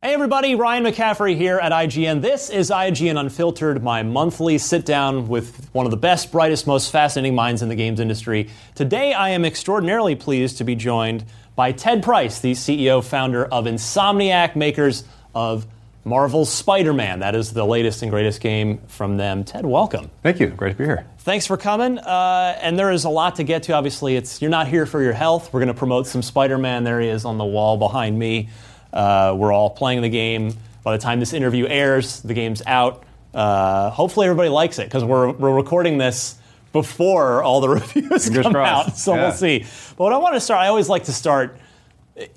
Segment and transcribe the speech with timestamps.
[0.00, 2.22] Hey everybody, Ryan McCaffrey here at IGN.
[2.22, 6.92] This is IGN Unfiltered, my monthly sit down with one of the best, brightest, most
[6.92, 8.48] fascinating minds in the games industry.
[8.76, 11.24] Today I am extraordinarily pleased to be joined
[11.56, 15.02] by Ted Price, the CEO founder of Insomniac, makers
[15.34, 15.66] of
[16.04, 17.18] Marvel's Spider Man.
[17.18, 19.42] That is the latest and greatest game from them.
[19.42, 20.12] Ted, welcome.
[20.22, 20.46] Thank you.
[20.46, 21.06] Great to be here.
[21.18, 21.98] Thanks for coming.
[21.98, 23.72] Uh, and there is a lot to get to.
[23.72, 25.52] Obviously, it's you're not here for your health.
[25.52, 26.84] We're going to promote some Spider Man.
[26.84, 28.48] There he is on the wall behind me.
[28.92, 30.54] Uh, we're all playing the game.
[30.82, 33.04] By the time this interview airs, the game's out.
[33.34, 36.36] Uh, hopefully, everybody likes it because we're, we're recording this
[36.72, 38.88] before all the reviews Fingers come crossed.
[38.88, 38.96] out.
[38.96, 39.22] So Yeah.
[39.22, 39.60] we'll see.
[39.96, 41.58] But what I want to start, I always like to start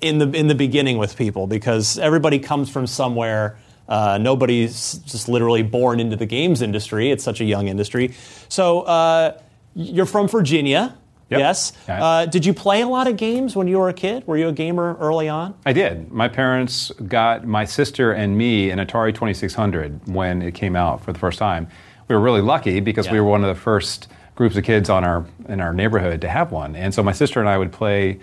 [0.00, 3.56] in the in the beginning with people because everybody comes from somewhere.
[3.88, 7.10] Uh, nobody's just literally born into the games industry.
[7.10, 8.14] It's such a young industry.
[8.48, 9.38] So uh,
[9.74, 10.96] you're from Virginia,
[11.32, 11.40] Yep.
[11.40, 11.72] yes?
[11.88, 12.04] Yeah.
[12.04, 14.26] Uh, did you play a lot of games when you were a kid?
[14.26, 15.54] Were you a gamer early on?
[15.66, 16.12] I did.
[16.12, 21.12] My parents got my sister and me an Atari 2600 when it came out for
[21.12, 21.68] the first time.
[22.08, 25.04] We were really lucky because we were one of the first groups of kids on
[25.04, 26.76] our in our neighborhood to have one.
[26.76, 28.18] And so my sister and I would play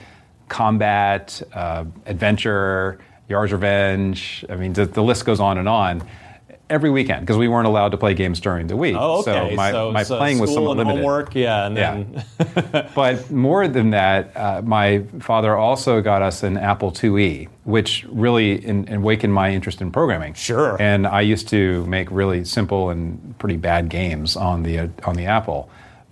[0.48, 3.00] combat, uh, adventure,
[3.30, 4.44] Yars' Revenge.
[4.50, 6.08] I mean, the, the list goes on and on.
[6.70, 8.95] Every weekend because we weren't allowed to play games during the week.
[8.98, 9.50] Oh, okay.
[9.50, 10.98] So my, my so playing was somewhat and limited.
[11.00, 12.88] homework, yeah, and Yeah.
[12.95, 18.64] But more than that, uh, my father also got us an Apple IIe, which really
[18.64, 20.34] in, awakened my interest in programming.
[20.34, 20.78] Sure.
[20.80, 25.16] And I used to make really simple and pretty bad games on the uh, on
[25.16, 25.70] the Apple.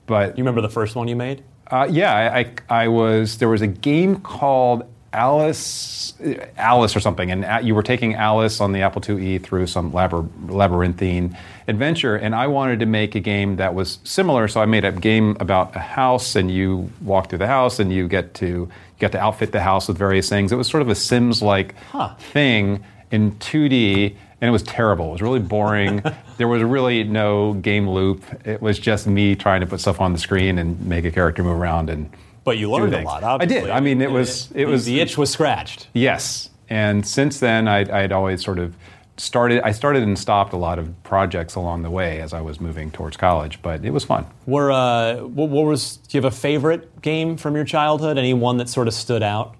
[0.07, 1.43] But you remember the first one you made?
[1.71, 3.37] uh, yeah, I, I, I was.
[3.37, 4.83] There was a game called
[5.17, 6.13] Alice,
[6.57, 11.35] Alice or something, and you were taking Alice on the Apple IIe through some labyrinthine
[11.67, 14.47] adventure, and I wanted to make a game that was similar.
[14.47, 17.91] So I made a game about a house, and you walk through the house, and
[17.91, 18.69] you get to you
[18.99, 20.51] get to outfit the house with various things.
[20.51, 22.13] It was sort of a Sims-like Huh.
[22.19, 25.09] thing in 2D, and it was terrible.
[25.09, 26.03] It was really boring.
[26.37, 28.23] there was really no game loop.
[28.45, 31.43] It was just me trying to put stuff on the screen and make a character
[31.43, 32.09] move around and.
[32.47, 33.25] But you learned a lot.
[33.25, 33.69] I did.
[33.69, 35.89] I mean, it was it the- was the itch was scratched.
[35.93, 36.49] yes.
[36.69, 38.73] And since then, I, I'd always sort of
[39.17, 39.61] started.
[39.63, 42.89] I started and stopped a lot of projects along the way as I was moving
[42.89, 44.25] towards college, but it was fun.
[44.45, 45.97] Were uh, what, what was?
[45.97, 48.17] Do you have a favorite game from your childhood?
[48.17, 49.55] Any one that sort of stood out?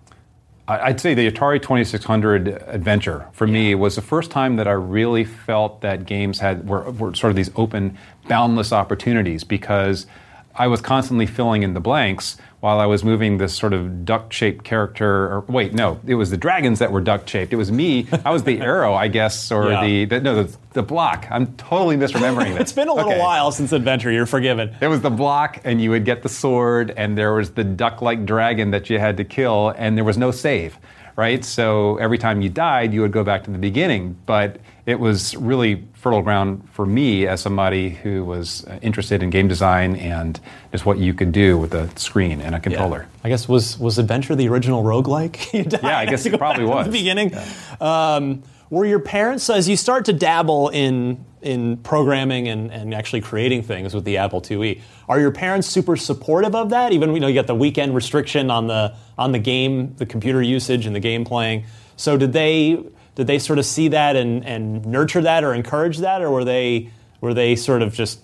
[0.70, 4.72] I- I'd say the Atari 2600 adventure for me was the first time that I
[4.74, 7.98] really felt that games had were, were sort of these open,
[8.30, 10.08] boundless opportunities because
[10.56, 14.64] I was constantly filling in the blanks while I was moving this sort of duck-shaped
[14.64, 15.26] character.
[15.28, 17.54] Or wait, no, it was the dragons that were duck-shaped.
[17.54, 18.08] It was me.
[18.26, 19.84] I was the arrow, I guess, or Yeah.
[19.86, 21.28] the, the no, the, the block.
[21.30, 22.62] I'm totally misremembering this.
[22.62, 23.20] It's been a little Okay.
[23.22, 24.12] while since Adventure.
[24.12, 24.76] You're forgiven.
[24.80, 28.26] There was the block, and you would get the sword, and there was the duck-like
[28.26, 30.78] dragon that you had to kill, and there was no save,
[31.16, 31.46] right?
[31.46, 34.18] So every time you died, you would go back to the beginning.
[34.26, 34.58] But
[34.88, 39.50] it was really fertile ground for me as somebody who was uh, interested in game
[39.50, 40.40] design and
[40.72, 43.06] just what you could do with a screen and a controller.
[43.22, 45.54] I guess was was Adventure the original roguelike?
[45.58, 46.86] You died, Yeah, I guess it probably was.
[46.86, 47.34] the beginning.
[47.82, 53.22] Um, were your parents, as you start to dabble in in programming and, and actually
[53.22, 56.94] creating things with the Apple IIe, are your parents super supportive of that?
[56.94, 60.42] Even you know you got the weekend restriction on the on the game, the computer
[60.42, 61.66] usage and the game playing.
[61.98, 62.84] So did they
[63.18, 66.46] did they sort of see that and, and nurture that or encourage that, or were
[66.46, 68.20] they were they sort of just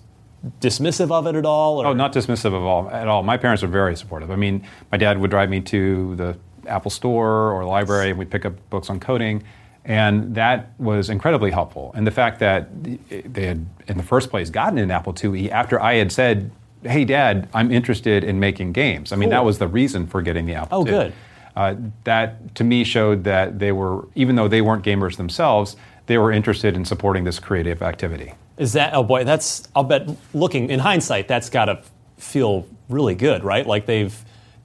[0.60, 1.82] dismissive of it at all?
[1.82, 1.88] Or?
[1.88, 3.24] Oh, not dismissive of all at all.
[3.24, 4.30] My parents were very supportive.
[4.30, 6.38] I mean, my dad would drive me to the
[6.68, 9.42] Apple Store or library, and we'd pick up books on coding,
[9.84, 11.90] and that was incredibly helpful.
[11.96, 12.68] And the fact that
[13.10, 16.52] they had, in the first place, gotten an Apple IIe after I had said,
[16.84, 20.46] "Hey, Dad, I'm interested in making games." I mean, that was the reason for getting
[20.46, 20.78] the Apple.
[20.78, 20.92] Oh, II.
[20.92, 21.12] good.
[21.56, 26.18] Uh, that to me showed that they were, even though they weren't gamers themselves, they
[26.18, 28.34] were interested in supporting this creative activity.
[28.58, 29.24] Is that oh boy?
[29.24, 30.08] That's I'll bet.
[30.32, 31.82] Looking in hindsight, that's got to
[32.18, 33.66] feel really good, right?
[33.66, 34.14] Like they've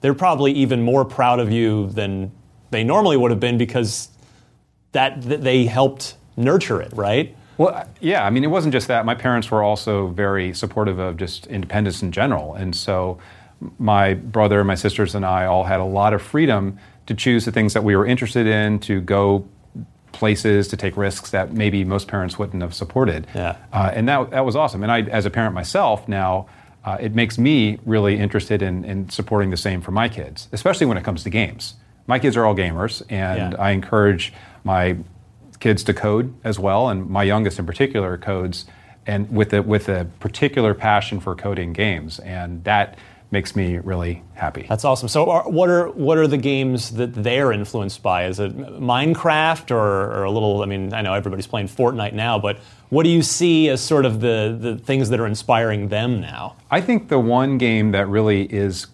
[0.00, 2.32] they're probably even more proud of you than
[2.70, 4.08] they normally would have been because
[4.92, 7.36] that, that they helped nurture it, right?
[7.58, 9.04] Well, yeah, I mean, it wasn't just that.
[9.04, 12.54] My parents were also very supportive of just independence in general.
[12.54, 13.18] And so
[13.78, 17.52] my brother, my sisters, and I all had a lot of freedom to choose the
[17.52, 19.46] things that we were interested in, to go
[20.12, 23.26] places, to take risks that maybe most parents wouldn't have supported.
[23.34, 23.56] Yeah.
[23.72, 24.82] Uh, and that, that was awesome.
[24.82, 26.46] And I, as a parent myself now,
[26.84, 30.86] uh, it makes me really interested in, in supporting the same for my kids, especially
[30.86, 31.74] when it comes to games.
[32.06, 33.60] My kids are all gamers, and Yeah.
[33.60, 34.32] I encourage
[34.64, 34.96] my
[35.60, 38.64] kids to code as well, and my youngest in particular codes,
[39.06, 42.98] and with a, with a particular passion for coding games, and that
[43.32, 44.66] makes me really happy.
[44.68, 45.08] That's awesome.
[45.08, 48.26] So, are, what are what are the games that they're influenced by?
[48.26, 50.62] Is it Minecraft or, or a little?
[50.62, 54.04] I mean, I know everybody's playing Fortnite now, but what do you see as sort
[54.04, 56.56] of the the things that are inspiring them now?
[56.70, 58.88] I think the one game that really is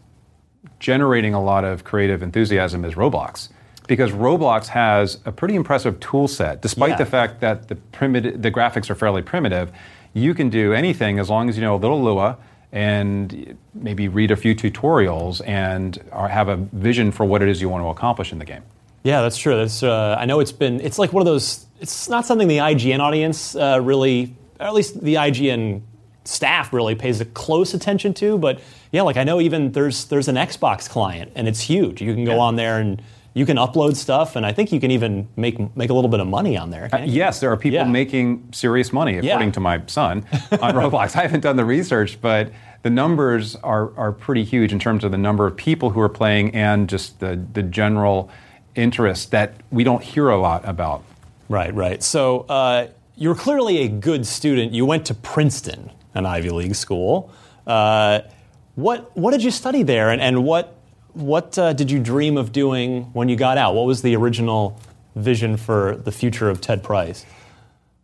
[0.78, 3.48] generating a lot of creative enthusiasm is Roblox.
[3.88, 6.96] Because Roblox has a pretty impressive tool set, despite Yeah.
[6.96, 9.70] the fact that the primitive, the graphics are fairly primitive.
[10.12, 12.36] You can do anything as long as you know a little Lua
[12.76, 17.70] and maybe read a few tutorials and have a vision for what it is you
[17.70, 18.62] want to accomplish in the game.
[19.02, 19.56] Yeah, that's true.
[19.56, 21.64] That's uh, I know it's been it's like one of those.
[21.81, 25.81] It's not something the IGN audience uh, really, or at least the IGN
[26.25, 28.37] staff really pays a close attention to.
[28.37, 28.61] But
[28.93, 32.02] yeah, like I know even there's there's an Xbox client and it's huge.
[32.02, 33.00] You can go on there and
[33.32, 36.20] you can upload stuff, and I think you can even make make a little bit
[36.20, 36.88] of money on there.
[36.88, 37.06] can't?
[37.08, 37.84] Yes, there are people Yeah.
[37.84, 39.52] making serious money, according Yeah.
[39.52, 40.25] to my son,
[40.61, 41.14] on Roblox.
[41.14, 42.50] I haven't done the research, but
[42.86, 46.08] the numbers are, are pretty huge in terms of the number of people who are
[46.08, 48.30] playing and just the, the general
[48.76, 51.02] interest that we don't hear a lot about.
[51.48, 52.00] Right, right.
[52.00, 52.86] So uh,
[53.16, 54.72] you're clearly a good student.
[54.72, 57.32] You went to Princeton, an Ivy League school.
[57.66, 58.20] Uh,
[58.76, 60.76] what what did you study there, and, and what
[61.14, 63.74] what uh, did you dream of doing when you got out?
[63.74, 64.80] What was the original
[65.16, 67.26] vision for the future of Ted Price?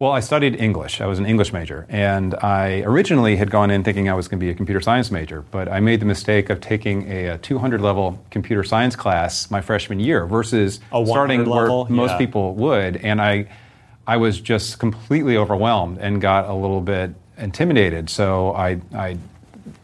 [0.03, 1.01] Well, I studied English.
[1.01, 1.87] I was an English major.
[1.89, 5.13] And I originally had gone in thinking I was going to be a computer science
[5.13, 9.49] major, but I made the mistake of taking a, a 200 level computer science class
[9.49, 11.85] my freshman year versus starting level?
[11.85, 12.19] where most Yeah.
[12.19, 12.97] people would.
[12.97, 13.47] And I,
[14.05, 18.11] I was just completely overwhelmed and got a little bit intimidated.
[18.11, 19.19] So I, I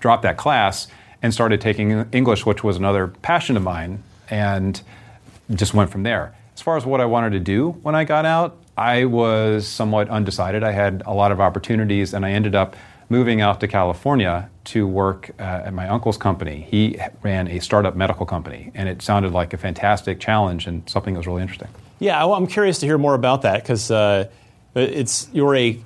[0.01, 0.89] dropped that class
[1.23, 4.83] and started taking English, which was another passion of mine, and
[5.55, 6.35] just went from there.
[6.57, 10.09] As far as what I wanted to do when I got out, I was somewhat
[10.09, 10.63] undecided.
[10.63, 12.77] I had a lot of opportunities, and I ended up
[13.09, 16.67] moving out to California to work uh, at my uncle's company.
[16.71, 21.15] He ran a startup medical company, and it sounded like a fantastic challenge and something
[21.15, 21.69] that was really interesting.
[21.99, 24.29] Yeah, I'm curious to hear more about that because uh,
[24.75, 25.81] it's you're a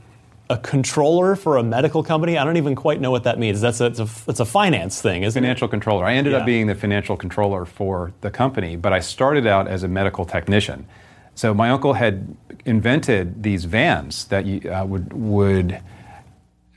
[0.50, 2.36] a controller for a medical company.
[2.36, 3.62] I don't even quite know what that means.
[3.62, 5.46] That's a it's a, it's a finance thing, isn't it?
[5.46, 6.04] Financial controller.
[6.04, 6.40] I ended Yeah.
[6.40, 10.26] up being the financial controller for the company, but I started out as a medical
[10.26, 10.84] technician.
[11.34, 15.80] So my uncle had invented these vans that you, uh, would would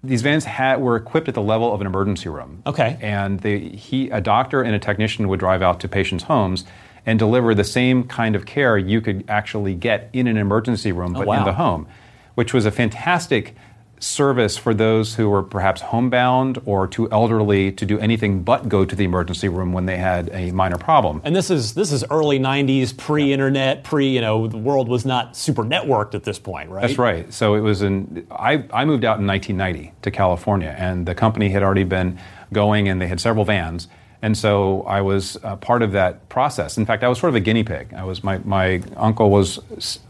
[0.03, 2.61] these vans had, were equipped at the level of an emergency room.
[2.67, 2.97] Okay.
[3.01, 6.63] And they, he, a doctor and a technician would drive out to patients' homes
[7.07, 11.13] and deliver the same kind of care you could actually get in an emergency room,
[11.13, 11.39] but Oh, wow.
[11.39, 11.87] in the home,
[12.35, 13.55] which was a fantastic
[14.00, 18.86] service for those who were perhaps homebound or too elderly to do anything but go
[18.86, 21.21] to the emergency room when they had a minor problem.
[21.24, 25.36] And this is this is early '90s, pre-internet, pre you know the world was not
[25.36, 26.81] super networked at this point, right?
[26.81, 27.31] That's right.
[27.33, 28.27] So it was in.
[28.31, 32.19] I, I moved out in 1990 to California, and the company had already been
[32.53, 33.88] going, and they had several vans.
[34.21, 36.77] And so I was uh, part of that process.
[36.77, 37.94] In fact, I was sort of a guinea pig.
[37.94, 39.59] I was my my uncle was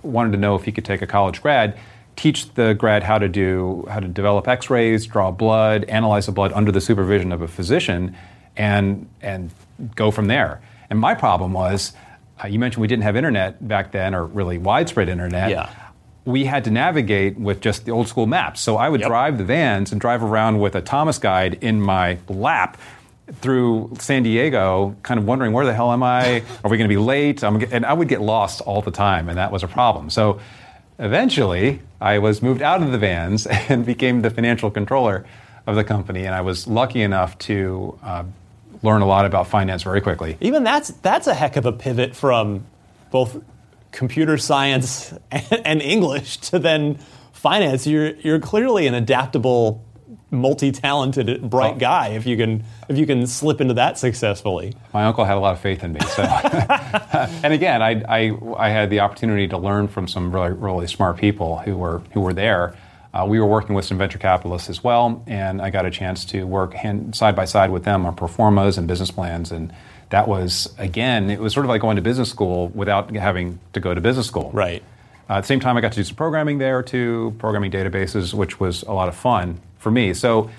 [0.04, 1.78] wanted to know if he could take a college grad,
[2.16, 6.52] teach the grad how to do how to develop X-rays, draw blood, analyze the blood
[6.54, 8.16] under the supervision of a physician,
[8.56, 9.52] and and
[9.96, 10.62] go from there.
[10.90, 11.94] And my problem was,
[12.44, 15.70] uh, you mentioned we didn't have internet back then, or really widespread internet Yeah.
[16.26, 18.62] we had to navigate with just the old school maps.
[18.62, 19.10] So I would Yep.
[19.10, 22.78] drive the vans and drive around with a Thomas guide in my lap
[23.42, 26.44] through San Diego, kind of wondering where the hell am I?
[26.64, 27.44] Are we going to be late?
[27.44, 30.10] I'm, and I would get lost all the time, and that was a problem.
[30.12, 30.40] So
[31.00, 35.26] eventually, I was moved out of the vans and became the financial controller
[35.68, 36.26] of the company.
[36.26, 38.24] And I was lucky enough to uh,
[38.84, 40.38] learn a lot about finance very quickly.
[40.42, 42.66] Even that's that's a heck of a pivot from
[43.12, 43.42] both
[43.92, 47.00] computer science and, and English to then
[47.32, 47.88] finance.
[47.88, 49.85] You're you're clearly an adaptable,
[50.32, 51.80] multi-talented, bright Oh.
[51.80, 54.74] guy if you can if you can slip into that successfully.
[54.94, 56.00] My uncle had a lot of faith in me.
[56.02, 56.24] So,
[57.44, 61.18] and again, I, I, I had the opportunity to learn from some really, really smart
[61.18, 62.76] people who were who were there.
[63.14, 66.26] Uh, we were working with some venture capitalists as well, and I got a chance
[66.26, 69.52] to work hand, side by side with them on pro formas and business plans.
[69.54, 69.72] And
[70.10, 73.80] that was again, it was sort of like going to business school without having to
[73.80, 74.52] go to business school.
[74.54, 74.84] Right.
[75.30, 78.34] Uh, at the same time, I got to do some programming there too, programming databases,
[78.34, 80.16] which was a lot of fun for me.
[80.16, 80.50] So,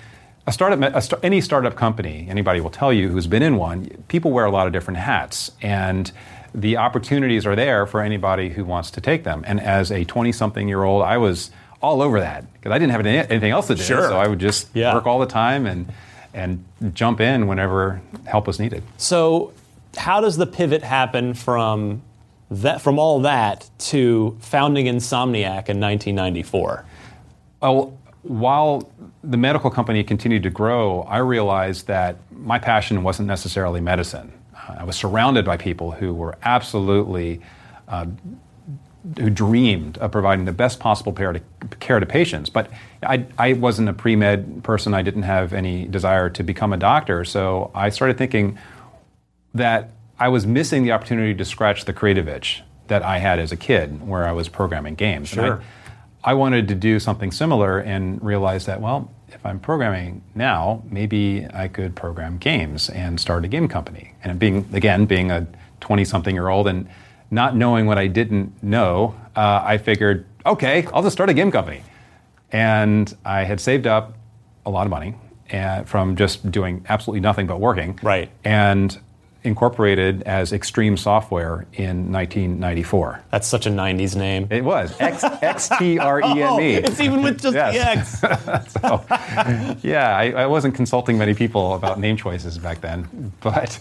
[0.47, 3.89] a startup, a st- any startup company, anybody will tell you who's been in one,
[4.07, 6.09] people wear a lot of different hats, and
[6.55, 9.43] the opportunities are there for anybody who wants to take them.
[9.45, 12.91] And as a 20 something year old, I was all over that because I didn't
[12.93, 13.83] have any- anything else to do.
[13.83, 14.07] Sure.
[14.07, 14.93] So I would just Yeah.
[14.93, 15.87] work all the time and,
[16.33, 18.83] and jump in whenever help was needed.
[18.95, 19.51] So,
[19.97, 22.03] how does the pivot happen from
[22.49, 26.85] that from all that to founding Insomniac in 1994?
[27.61, 27.91] Well,
[28.23, 28.89] while
[29.23, 34.31] the medical company continued to grow, I realized that my passion wasn't necessarily medicine.
[34.67, 37.41] I was surrounded by people who were absolutely,
[37.87, 38.05] uh,
[39.17, 41.41] who dreamed of providing the best possible care to,
[41.79, 42.49] care to patients.
[42.49, 42.69] But
[43.01, 46.77] I, I wasn't a pre med person, I didn't have any desire to become a
[46.77, 47.23] doctor.
[47.23, 48.57] So I started thinking,
[49.57, 53.51] that I was missing the opportunity to scratch the creative itch that I had as
[53.51, 55.29] a kid, where I was programming games.
[55.29, 55.61] Sure.
[56.23, 61.47] I, wanted to do something similar and realized that, well, if I'm programming now, maybe
[61.53, 64.13] I could program games and start a game company.
[64.23, 65.47] And being, again, being a
[65.81, 66.87] 20 something year old and
[67.29, 71.51] not knowing what I didn't know, uh, I figured, okay, I'll just start a game
[71.51, 71.83] company.
[72.51, 74.17] And I had saved up
[74.65, 75.15] a lot of money
[75.51, 78.29] uh, from just doing absolutely nothing but working Right.
[78.43, 78.97] and
[79.43, 83.23] incorporated as Extreme Software in 1994.
[83.31, 84.47] That's such a 90s name.
[84.49, 86.73] It was X X T R E Oh, M E.
[86.75, 88.19] it's even with just Yes.
[88.21, 88.73] the X.
[88.81, 89.03] So,
[89.87, 93.79] yeah, I, I wasn't consulting many people about name choices back then, but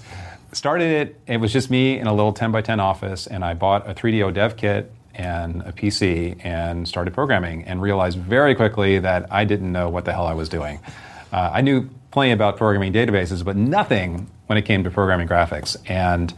[0.52, 1.20] started it.
[1.26, 3.94] It was just me in a little 10 by 10 office, and I bought a
[3.94, 9.44] 3DO dev kit and a PC and started programming, and realized very quickly that I
[9.44, 10.78] didn't know what the hell I was doing.
[11.32, 15.76] Uh, I knew plenty about programming databases, but nothing when it came to programming graphics.
[15.86, 16.32] And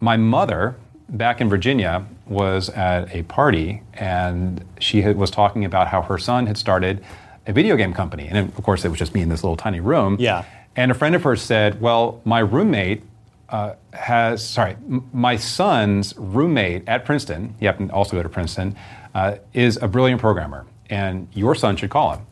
[0.00, 0.76] my mother
[1.08, 6.18] back in Virginia was at a party and she had, was talking about how her
[6.18, 7.04] son had started
[7.46, 8.28] a video game company.
[8.28, 10.16] And of course, it was just me in this little tiny room.
[10.18, 10.44] Yeah.
[10.74, 13.02] And a friend of hers said, Well, my roommate
[13.50, 18.28] uh, has, sorry, m- my son's roommate at Princeton, he happened to also go to
[18.28, 18.74] Princeton,
[19.14, 20.64] uh, is a brilliant programmer.
[20.88, 22.26] And your son should call him.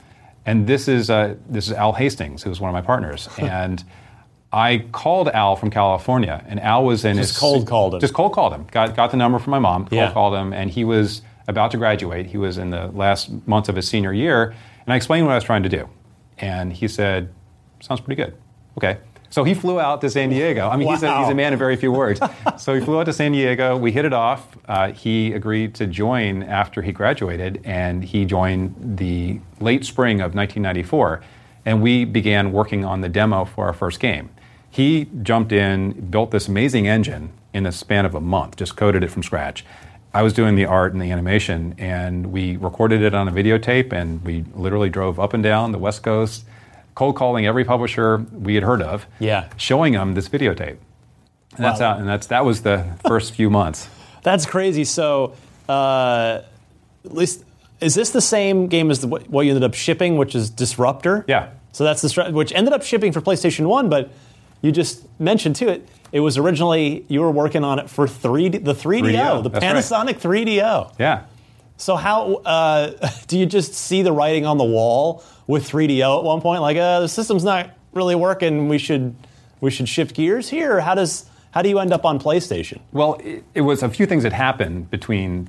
[0.47, 3.29] And this is, uh, this is Al Hastings, who was one of my partners.
[3.39, 3.85] and
[4.53, 8.01] I called Al from California, and Al was in Just his cold called him.
[8.01, 8.67] Just cold called him.
[8.73, 9.83] Got got the number from my mom.
[9.87, 10.13] Cold Yeah.
[10.13, 12.27] called him, and he was about to graduate.
[12.27, 14.55] He was in the last months of his senior year,
[14.87, 15.89] and I explained what I was trying to do,
[16.39, 17.29] and he said,
[17.81, 18.35] "Sounds pretty good."
[18.77, 18.99] Okay.
[19.33, 20.69] So he flew out to San Diego.
[20.69, 22.21] I mean, he's, a, he's a man of very few words.
[22.59, 23.77] so he flew out to San Diego.
[23.77, 24.59] We hit it off.
[24.67, 30.35] Uh, he agreed to join after he graduated, and he joined the late spring of
[30.35, 31.21] 1994.
[31.65, 34.31] And we began working on the demo for our first game.
[34.71, 39.03] He jumped in, built this amazing engine in the span of a month, just coded
[39.03, 39.65] it from scratch.
[40.15, 43.93] I was doing the art and the animation, and we recorded it on a videotape,
[43.93, 46.45] and we literally drove up and down the West Coast,
[46.95, 49.47] cold calling every publisher we had heard of, Yeah.
[49.57, 50.77] showing them this videotape.
[51.57, 51.93] And that's Wow.
[51.93, 53.89] out, and that's that was the first few months.
[54.23, 54.85] That's crazy.
[54.85, 55.33] So,
[55.67, 56.41] uh,
[57.07, 57.43] at least,
[57.81, 60.51] is this the same game as the, what what you ended up shipping, which is
[60.51, 61.25] Disruptor?
[61.27, 61.49] Yeah.
[61.73, 64.11] So that's the which ended up shipping for PlayStation One, but
[64.63, 65.89] you just mentioned too it.
[66.13, 69.63] It was originally you were working on it for 3D, the 3DO, 3DO, the right.
[69.63, 70.95] Panasonic 3DO.
[70.99, 71.25] Yeah.
[71.77, 76.25] So how uh, do you just see the writing on the wall with 3DO at
[76.25, 76.63] one point?
[76.63, 78.69] Like, uh, the system's not really working.
[78.69, 79.15] We should
[79.61, 80.81] we should shift gears here.
[80.81, 82.81] How does how do you end up on PlayStation?
[82.93, 85.49] Well, it, it was a few things that happened between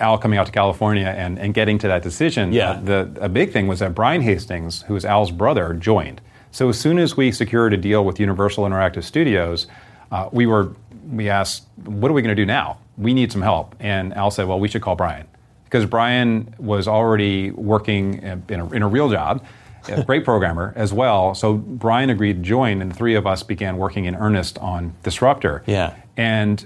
[0.00, 2.52] Al coming out to California and, and getting to that decision.
[2.52, 2.70] Yeah.
[2.70, 6.20] Uh, the a big thing was that Brian Hastings, who is Al's brother, joined.
[6.54, 9.66] So as soon as we secured a deal with Universal Interactive Studios,
[10.12, 10.76] uh, we were
[11.10, 12.78] we asked, "What are we going to do now?
[12.96, 15.26] We need some help." And Al said, "Well, we should call Brian."
[15.64, 19.44] Because Brian was already working in a, in a real job,
[19.88, 21.34] a great programmer as well.
[21.34, 24.94] So Brian agreed to join, and the three of us began working in earnest on
[25.02, 25.64] Disruptor.
[25.66, 25.96] Yeah.
[26.16, 26.64] And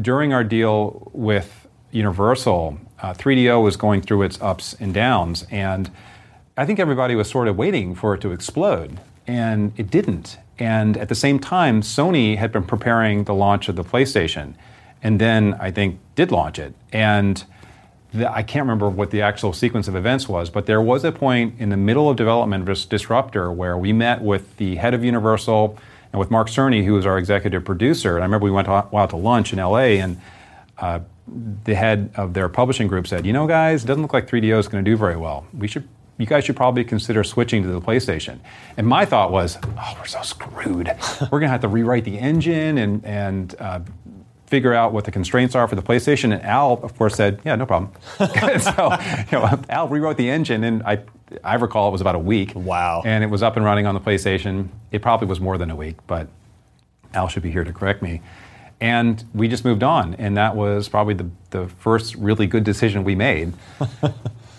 [0.00, 5.90] during our deal with Universal, uh, 3DO was going through its ups and downs, and
[6.56, 10.38] I think everybody was sort of waiting for it to explode, and it didn't.
[10.58, 14.54] And at the same time, Sony had been preparing the launch of the PlayStation,
[15.02, 16.74] and then I think did launch it.
[16.92, 17.44] And
[18.12, 21.12] the, I can't remember what the actual sequence of events was, but there was a
[21.12, 25.04] point in the middle of development of Disruptor where we met with the head of
[25.04, 25.76] Universal
[26.12, 28.14] and with Mark Cerny, who was our executive producer.
[28.14, 30.20] And I remember we went out out to lunch in LA, and
[30.78, 31.00] uh,
[31.64, 34.58] the head of their publishing group said, "You know, guys, it doesn't look like 3DO
[34.58, 35.46] is going to do very well.
[35.52, 38.38] We should." You guys should probably consider switching to the PlayStation.
[38.76, 40.86] And my thought was, oh, we're so screwed.
[41.22, 43.80] we're going to have to rewrite the engine and, and uh,
[44.46, 46.32] figure out what the constraints are for the PlayStation.
[46.32, 48.96] And Al, of course, said, "Yeah, no problem." so,
[49.32, 51.00] you know, Al rewrote the engine, and I,
[51.42, 52.52] I recall it was about a week.
[52.54, 53.02] Wow.
[53.04, 54.68] And it was up and running on the PlayStation.
[54.92, 56.28] It probably was more than a week, but
[57.12, 58.20] Al should be here to correct me.
[58.80, 60.14] and we just moved on.
[60.14, 63.52] And that was probably the, the first really good decision we made.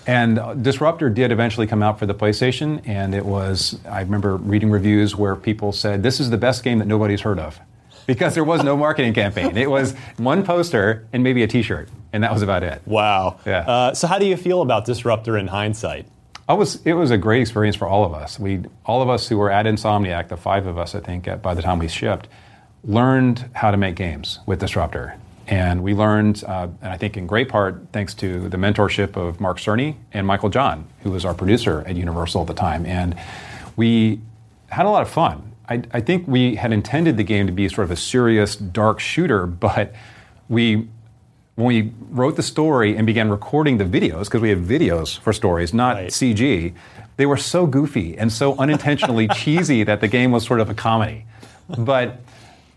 [0.08, 4.70] And Disruptor did eventually come out for the PlayStation, and it was, I remember reading
[4.70, 7.60] reviews where people said, this is the best game that nobody's heard of.
[8.08, 9.58] Because there was no marketing campaign.
[9.58, 12.84] It was one poster and maybe a t shirt, and that was about it.
[12.86, 13.40] Wow.
[13.48, 13.62] Yeah.
[13.62, 16.06] Uh, so, how do you feel about Disruptor in hindsight?
[16.48, 18.40] I was, it was a great experience for all of us.
[18.40, 21.42] We, all of us who were at Insomniac, the five of us, I think, at,
[21.42, 22.28] by the time we shipped,
[22.84, 25.18] learned how to make games with Disruptor.
[25.48, 29.40] And we learned, uh, and I think in great part thanks to the mentorship of
[29.40, 32.86] Mark Cerny and Michael John, who was our producer at Universal at the time.
[32.86, 33.16] And
[33.76, 34.22] we
[34.70, 35.54] had a lot of fun.
[35.70, 39.00] I, I think we had intended the game to be sort of a serious, dark
[39.00, 39.94] shooter, but
[40.50, 40.88] we
[41.56, 45.32] when we wrote the story and began recording the videos, because we have videos for
[45.32, 46.10] stories, not Right.
[46.10, 46.74] CG,
[47.16, 50.74] they were so goofy and so unintentionally cheesy that the game was sort of a
[50.74, 51.26] comedy.
[51.78, 52.20] But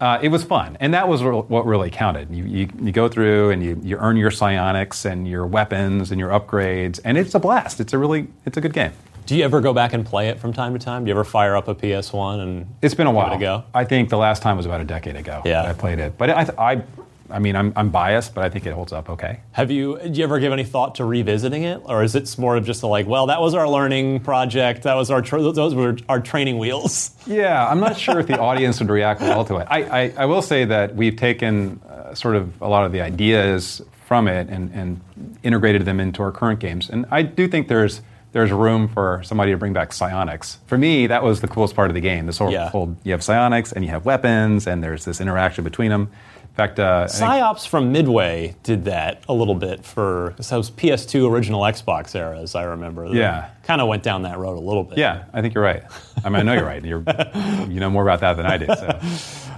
[0.01, 2.31] uh, it was fun, and that was re- what really counted.
[2.31, 6.21] You, you, you go through and you, you earn your psionics and your weapons and
[6.21, 7.81] your upgrades, and it's a blast.
[7.81, 8.93] It's a really it's a good game.
[9.27, 11.05] Do you ever go back and play it from time to time?
[11.05, 13.35] Do you ever fire up a PS1 and It's been a while.
[13.35, 13.65] it a?
[13.75, 15.65] I think the last time was about a decade ago Yeah.
[15.65, 16.17] I played it.
[16.17, 16.83] But I, I,
[17.31, 19.41] I mean, I'm, I'm biased, but I think it holds up okay.
[19.53, 22.57] Have you, do you ever give any thought to revisiting it, or is it more
[22.57, 25.75] of just a like, well, that was our learning project, that was our tra- those
[25.75, 27.11] were our training wheels?
[27.29, 29.67] Yeah, I'm not sure if the audience would react well to it.
[29.71, 33.03] I, I, I will say that we've taken uh, sort of a lot of the
[33.03, 36.89] ideas from it and, and integrated them into our current games.
[36.89, 38.01] And I do think there's
[38.33, 40.59] there's room for somebody to bring back psionics.
[40.67, 42.27] For me, that was the coolest part of the game.
[42.27, 42.69] This whole, Yeah.
[42.71, 46.11] whole you have psionics and you have weapons, and there's this interaction between them.
[46.59, 50.51] In fact, uh, I think- Psi-Ops from Midway did that a little bit for this
[50.51, 53.07] was PS2 original Xbox era, as I remember.
[53.07, 53.51] Yeah.
[53.63, 54.99] kind of went down that road a little bit.
[54.99, 55.85] yeah, I think you're right.
[56.25, 56.85] I mean, I know you're right.
[56.85, 57.05] You're,
[57.69, 58.67] you know more about that than I do.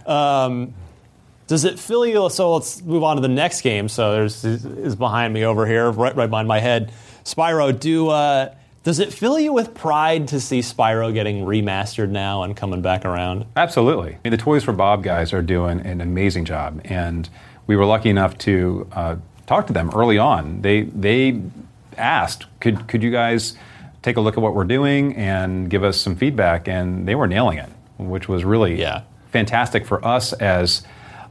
[0.05, 0.73] So.
[1.47, 2.29] Does it fill you?
[2.29, 3.89] So let's move on to the next game.
[3.89, 6.93] So there's is behind me over here, right, right behind my head.
[7.25, 7.73] Spyro.
[7.81, 12.57] Do uh, does it fill you with pride to see Spyro getting remastered now and
[12.57, 13.45] coming back around?
[13.57, 14.15] Absolutely.
[14.15, 17.29] I mean, the Toys for Bob guys are doing an amazing job, and
[17.67, 20.63] we were lucky enough to uh, talk to them early on.
[20.63, 21.41] They they
[21.99, 23.55] asked, could could you guys
[24.03, 26.67] take a look at what we're doing and give us some feedback?
[26.67, 29.03] And they were nailing it, which was really Yeah.
[29.31, 30.83] fantastic for us as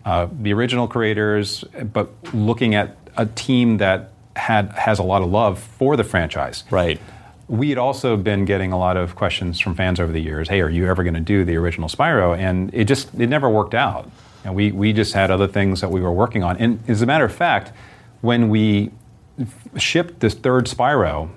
[0.06, 5.30] uh, the original creators, but looking at a team that had has a lot of
[5.32, 6.64] love for the franchise.
[6.70, 7.02] Right.
[7.50, 10.48] We had also been getting a lot of questions from fans over the years.
[10.48, 12.38] Hey, are you ever going to do the original Spyro?
[12.38, 14.10] And it just it never worked out.
[14.46, 16.58] And we we just had other things that we were working on.
[16.58, 17.74] And as a matter of fact,
[18.22, 18.92] when we
[19.40, 21.30] f- shipped this third Spyro,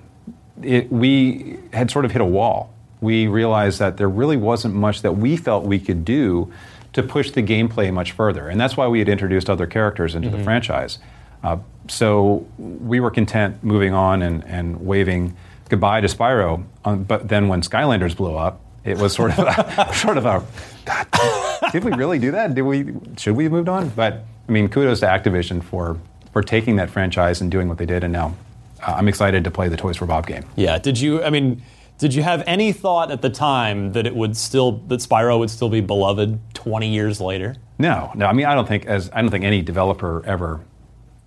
[0.61, 2.71] it, we had sort of hit a wall.
[3.01, 6.53] We realized that there really wasn't much that we felt we could do
[6.93, 10.29] to push the gameplay much further, and that's why we had introduced other characters into
[10.29, 10.99] the franchise.
[11.43, 11.57] Uh,
[11.89, 15.35] so we were content moving on and, and waving
[15.73, 16.63] goodbye to Spyro.
[16.85, 20.45] Um, but then when Skylanders blew up, it was sort of a, sort of a
[20.85, 21.07] God,
[21.71, 22.53] did we really do that?
[22.53, 23.89] Did we should we have moved on?
[23.89, 25.97] But I mean, kudos to Activision for
[26.31, 28.35] for taking that franchise and doing what they did, and now
[28.85, 30.45] uh, I'm excited to play the Toys for Bob game.
[30.55, 30.77] Yeah.
[30.77, 31.23] Did you?
[31.23, 31.63] I mean,
[31.97, 35.49] did you have any thought at the time that it would still that Spyro would
[35.49, 37.55] still be beloved 20 years later?
[37.79, 38.27] No, no.
[38.27, 40.59] I mean, I don't think as I don't think any developer ever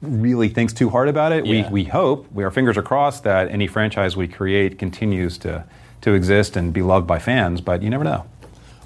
[0.07, 1.47] really thinks too hard about it.
[1.47, 1.69] Yeah.
[1.69, 5.65] We we hope we our fingers are crossed that any franchise we create continues to
[6.03, 7.61] to exist and be loved by fans.
[7.61, 8.27] But you never know.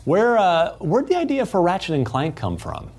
[0.04, 2.90] Where uh, where'd the idea for Ratchet and Clank come from?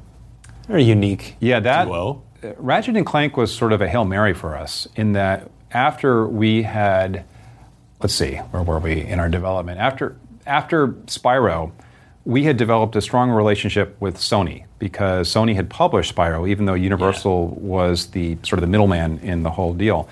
[0.68, 1.36] Very unique.
[1.40, 2.24] Yeah, that duo.
[2.44, 6.28] uh, Ratchet and Clank was sort of a hail mary for us in that after
[6.28, 7.26] we had,
[8.02, 9.80] let's see, where were we in our development?
[9.80, 11.72] After after Spyro,
[12.26, 16.74] we had developed a strong relationship with Sony because Sony had published Spyro, even though
[16.74, 20.10] Universal was the sort of the middleman in the whole deal,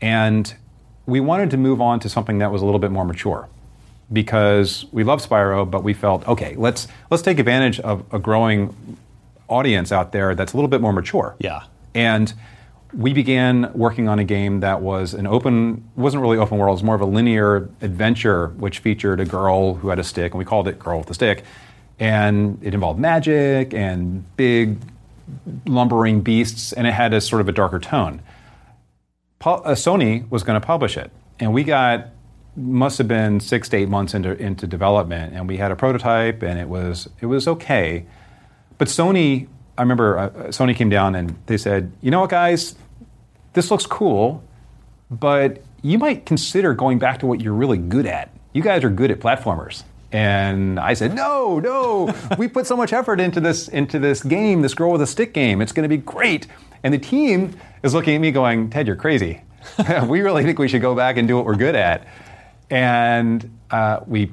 [0.00, 0.54] and
[1.06, 3.48] we wanted to move on to something that was a little bit more mature
[4.12, 6.54] because we love Spyro, but we felt okay.
[6.56, 8.96] Let's let's take advantage of a growing
[9.48, 11.34] audience out there that's a little bit more mature.
[11.40, 11.64] Yeah.
[11.92, 12.32] And
[12.94, 16.78] we began working on a game that was an open, wasn't really open world, it
[16.78, 20.38] was more of a linear adventure, which featured a girl who had a stick, and
[20.38, 21.42] we called it Girl with the Stick.
[22.02, 24.78] And it involved magic and big
[25.66, 28.20] lumbering beasts, and it had a sort of a darker tone.
[29.44, 32.08] Uh, Sony was going to publish it, and we got
[32.54, 36.42] must have been six to eight months into into development, and we had a prototype,
[36.42, 38.04] and it was it was okay,
[38.78, 39.46] but Sony,
[39.78, 42.74] I remember uh, Sony came down and they said, you know what, guys,
[43.52, 44.42] this looks cool,
[45.08, 48.30] but you might consider going back to what you're really good at.
[48.52, 49.84] You guys are good at platformers.
[50.12, 54.60] And I said, no, no, we put so much effort into this into this game,
[54.60, 55.62] this girl with a stick game.
[55.62, 56.46] It's going to be great.
[56.82, 59.40] And the team is looking at me going, Ted, you're crazy.
[60.06, 62.06] we really think we should go back and do what we're good at.
[62.68, 64.32] And uh, we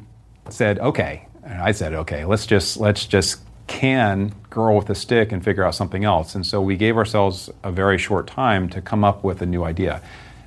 [0.49, 1.27] said, okay.
[1.43, 5.63] And I said, okay, let's just let's just can girl with a stick and figure
[5.63, 6.35] out something else.
[6.35, 9.63] And so we gave ourselves a very short time to come up with a new
[9.63, 10.01] idea.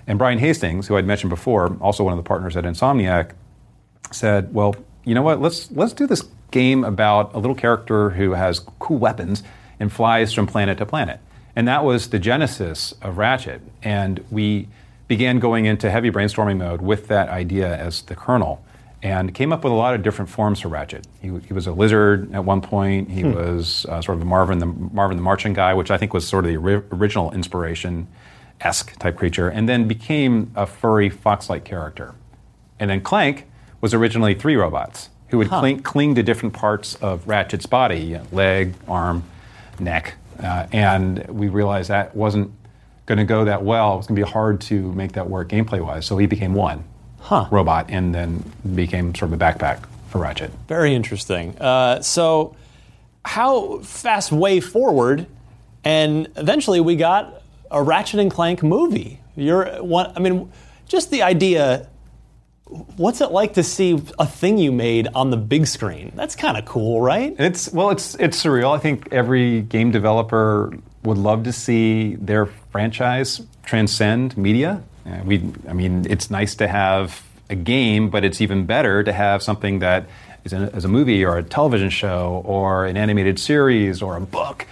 [0.06, 3.30] And Brian Hastings, who I'd mentioned before, also one of the partners at Insomniac,
[4.10, 5.40] said, well, you know what?
[5.40, 9.42] Let's let's do this game about a little character who has cool weapons
[9.80, 11.20] and flies from planet to planet.
[11.56, 13.60] And that was the genesis of Ratchet.
[13.82, 14.68] And we
[15.08, 18.64] began going into heavy brainstorming mode with that idea as the kernel
[19.02, 21.06] and came up with a lot of different forms for Ratchet.
[21.20, 23.10] He, he was a lizard at one point.
[23.10, 23.32] He hmm.
[23.32, 26.26] was uh, sort of a Marvin the Marvin the Martian guy, which I think was
[26.26, 28.06] sort of the ori- original inspiration
[28.60, 32.14] esque type creature, and then became a furry fox-like character.
[32.78, 33.48] And then Clank
[33.82, 35.60] was originally three robots who would huh.
[35.60, 39.24] cling, cling, to different parts of Ratchet's body you know, leg, arm,
[39.78, 40.14] neck.
[40.42, 42.50] Uh, and we realized that wasn't
[43.04, 43.94] going to go that well.
[43.94, 46.06] It was going to be hard to make that work gameplay wise.
[46.06, 46.84] So he became one
[47.20, 47.48] huh.
[47.50, 50.50] robot and then became sort of a backpack for Ratchet.
[50.68, 51.58] Very interesting.
[51.58, 52.54] Uh, so,
[53.24, 55.26] how fast way forward,
[55.84, 59.20] and eventually we got a Ratchet and Clank movie.
[59.36, 60.12] You're one.
[60.14, 60.52] I mean,
[60.86, 61.88] just the idea
[62.96, 66.12] what's it like to see a thing you made on the big screen?
[66.14, 67.34] That's kind of cool, right?
[67.38, 68.74] It's well, it's it's surreal.
[68.74, 74.82] I think every game developer would love to see their franchise transcend media.
[75.04, 79.12] Uh, we, I mean, it's nice to have a game, but it's even better to
[79.12, 80.06] have something that
[80.44, 84.20] is a, as a movie or a television show or an animated series or a
[84.20, 84.66] book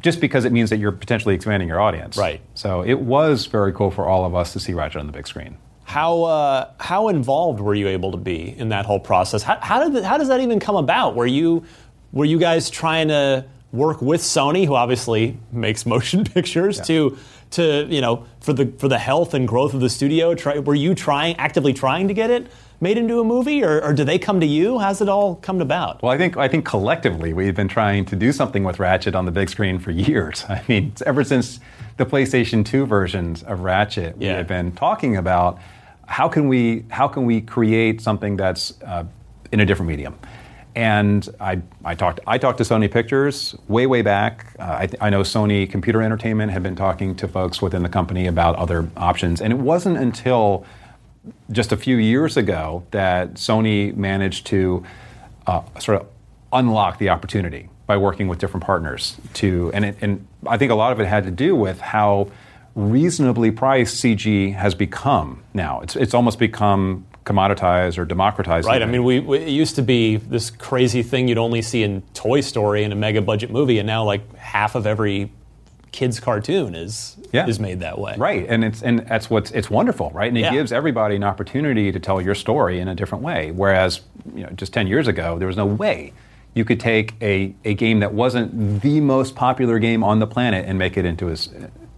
[0.00, 2.16] just because it means that you're potentially expanding your audience.
[2.16, 2.40] Right.
[2.54, 5.26] So it was very cool for all of us to see Ratchet on the big
[5.26, 5.56] screen.
[5.90, 9.42] How, uh, how involved were you able to be in that whole process?
[9.42, 11.16] How, how, did the, how does that even come about?
[11.16, 11.64] Were you,
[12.12, 16.84] were you guys trying to work with Sony, who obviously makes motion pictures, yeah.
[16.84, 17.18] to
[17.50, 20.34] to you know for the for the health and growth of the studio?
[20.34, 22.46] Try, were you trying actively trying to get it
[22.80, 24.78] made into a movie, or, or do they come to you?
[24.78, 26.02] How's it all come about?
[26.02, 29.24] Well, I think I think collectively we've been trying to do something with Ratchet on
[29.24, 30.44] the big screen for years.
[30.48, 31.60] I mean, ever since
[31.96, 34.32] the PlayStation 2 versions of Ratchet, yeah.
[34.32, 35.58] we have been talking about
[36.10, 39.04] how can we how can we create something that's uh,
[39.52, 40.18] in a different medium?
[40.74, 44.46] And I, I talked I talked to Sony Pictures way way back.
[44.58, 48.26] Uh, I, I, know Sony Computer Entertainment had been talking to folks within the company
[48.26, 50.66] about other options, and it wasn't until
[51.52, 54.82] just a few years ago that Sony managed to
[55.46, 56.08] uh, sort of
[56.52, 60.76] unlock the opportunity by working with different partners to and it, and I think a
[60.76, 62.32] lot of it had to do with how
[62.80, 65.80] reasonably priced CG has become now.
[65.80, 68.66] It's, it's almost become commoditized or democratized.
[68.66, 68.82] Right.
[68.82, 72.02] I mean, we, we, it used to be this crazy thing you'd only see in
[72.14, 75.30] Toy Story in a mega budget movie, and now like half of every
[75.92, 77.46] kids cartoon is yeah.
[77.46, 78.14] is made that way.
[78.16, 80.28] Right, and it's and that's what's it's wonderful, right?
[80.28, 80.52] And it yeah.
[80.52, 83.50] gives everybody an opportunity to tell your story in a different way.
[83.50, 84.00] Whereas,
[84.34, 86.12] you know, just ten years ago, there was no way
[86.54, 90.64] you could take a, a game that wasn't the most popular game on the planet
[90.66, 91.36] and make it into a,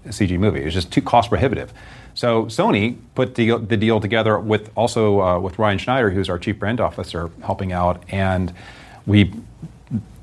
[0.07, 0.63] CG movie.
[0.63, 1.73] It was just too cost prohibitive.
[2.15, 6.39] So Sony put the, the deal together with also uh, with Ryan Schneider, who's our
[6.39, 8.53] chief brand officer, helping out, and
[9.07, 9.33] we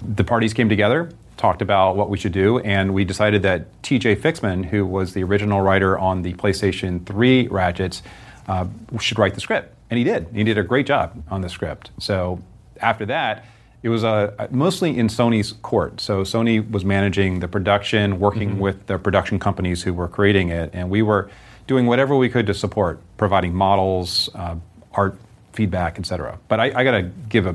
[0.02, 4.16] the parties came together, talked about what we should do, and we decided that T.J.
[4.16, 8.02] Fixman, who was the original writer on the PlayStation 3 Ratchets,
[8.48, 8.66] uh,
[9.00, 10.28] should write the script, and he did.
[10.34, 11.92] He did a great job on the script.
[12.00, 12.42] So
[12.82, 13.46] after that
[13.82, 16.02] it was uh, mostly in Sony's court.
[16.02, 18.60] So Sony was managing the production, working mm-hmm.
[18.60, 21.30] with the production companies who were creating it, and we were
[21.68, 24.56] doing whatever we could to support, providing models, uh,
[24.94, 25.18] art
[25.54, 26.40] feedback, etc.
[26.48, 27.54] But I, I got to give a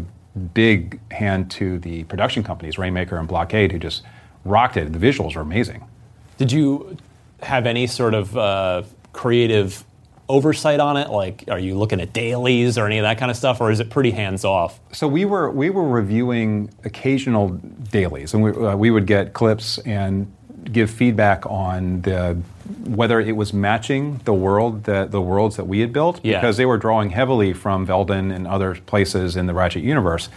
[0.54, 4.02] big hand to the production companies, Rainmaker and Blockade, who just
[4.44, 4.92] rocked it.
[4.92, 5.84] The visuals are amazing.
[6.38, 6.96] Did you
[7.42, 8.82] have any sort of uh,
[9.12, 9.84] creative
[10.28, 11.10] oversight on it?
[11.10, 13.80] Like, are you looking at dailies or any of that kind of stuff, or is
[13.80, 14.80] it pretty hands off?
[14.92, 17.48] So we were we were reviewing occasional
[17.90, 20.32] dailies, and we uh, we would get clips and
[20.72, 22.40] give feedback on the
[22.84, 26.40] whether it was matching the world that the worlds that we had built yeah.
[26.40, 30.30] because they were drawing heavily from Veldin and other places in the Ratchet universe.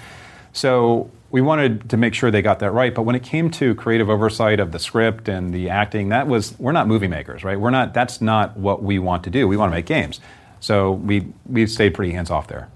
[0.52, 2.94] So we wanted to make sure they got that right.
[2.94, 6.58] But when it came to creative oversight of the script and the acting, that was
[6.60, 7.60] we're not movie makers, right?
[7.60, 7.94] We're not.
[7.94, 9.48] That's not what we want to do.
[9.48, 10.20] We want to make games.
[10.60, 12.70] So we we stayed pretty hands off there.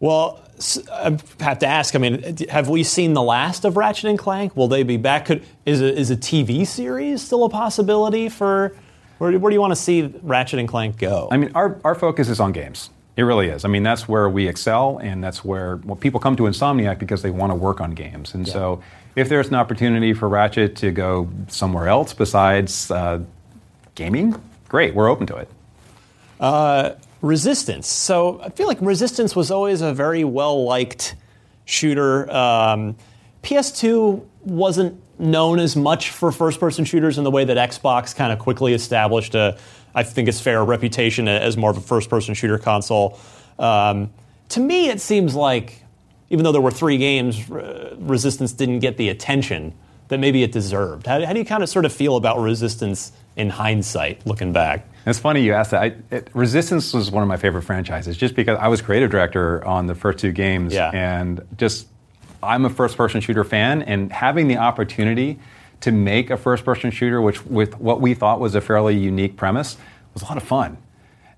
[0.00, 0.40] Well,
[0.90, 1.94] I have to ask.
[1.94, 4.56] I mean, have we seen the last of Ratchet and Clank?
[4.56, 5.26] Will they be back?
[5.26, 8.74] Could is a, is a TV series still a possibility for?
[9.18, 11.28] Where, where do you want to see Ratchet and Clank go?
[11.30, 12.88] I mean, our, our focus is on games
[13.20, 13.66] It really is.
[13.66, 17.20] I mean, that's where we excel, and that's where well, people come to Insomniac because
[17.20, 18.32] they want to work on games.
[18.32, 18.82] And so,
[19.14, 23.20] if there's an opportunity for Ratchet to go somewhere else besides uh,
[23.94, 25.50] gaming, great, we're open to it.
[27.20, 27.88] Resistance.
[27.88, 31.14] So I feel like Resistance was always a very well liked
[31.66, 32.30] shooter.
[32.34, 32.96] Um,
[33.42, 38.32] PS2 wasn't known as much for first person shooters in the way that Xbox kind
[38.32, 39.58] of quickly established a,
[39.94, 43.18] I think it's fair, reputation as more of a first person shooter console.
[43.58, 44.10] Um,
[44.50, 45.84] to me, it seems like
[46.30, 49.74] even though there were three games, uh, Resistance didn't get the attention
[50.08, 51.06] that maybe it deserved.
[51.06, 54.88] How, how do you kind of sort of feel about Resistance in hindsight, looking back?
[55.06, 55.82] It's funny you asked that.
[55.82, 59.64] I, it, Resistance was one of my favorite franchises, just because I was creative director
[59.66, 60.90] on the first two games, Yeah.
[60.92, 61.86] and just
[62.42, 65.38] I'm a first-person shooter fan, and having the opportunity
[65.80, 69.76] to make a first-person shooter, which with what we thought was a fairly unique premise,
[70.14, 70.76] was a lot of fun.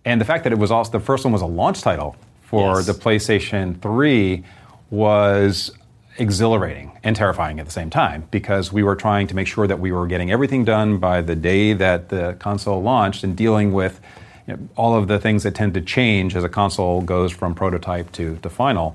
[0.04, 2.76] And the fact that it was also the first one was a launch title for
[2.76, 2.86] Yes.
[2.86, 4.42] the PlayStation 3
[4.90, 5.70] was
[6.18, 9.80] exhilarating and terrifying at the same time because we were trying to make sure that
[9.80, 14.00] we were getting everything done by the day that the console launched and dealing with
[14.46, 17.54] you know, all of the things that tend to change as a console goes from
[17.54, 18.94] prototype to, to final.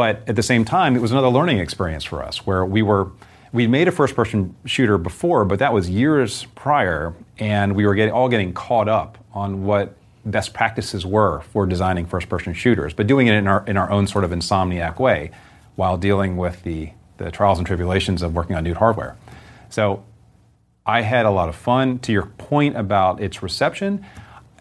[0.00, 3.10] But at the same time, it was another learning experience for us where we were
[3.52, 7.94] we made a first person shooter before, but that was years prior, and we were
[7.94, 12.94] getting, all getting caught up on what best practices were for designing first person shooters,
[12.94, 15.32] but doing it in our in our own sort of insomniac way
[15.76, 19.18] while dealing with the the trials and tribulations of working on new hardware.
[19.68, 20.02] So
[20.86, 21.98] I had a lot of fun.
[21.98, 24.06] To your point about its reception,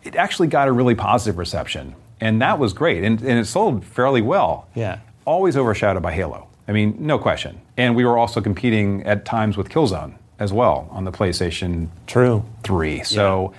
[0.04, 3.86] it actually got a really positive reception, and that was great, and, and it sold
[3.86, 4.68] fairly well.
[4.76, 5.00] Yeah.
[5.30, 6.48] Always overshadowed by Halo.
[6.68, 7.62] I mean, no question.
[7.78, 12.44] And we were also competing at times with Killzone as well on the PlayStation True.
[12.64, 13.04] 3.
[13.04, 13.54] So,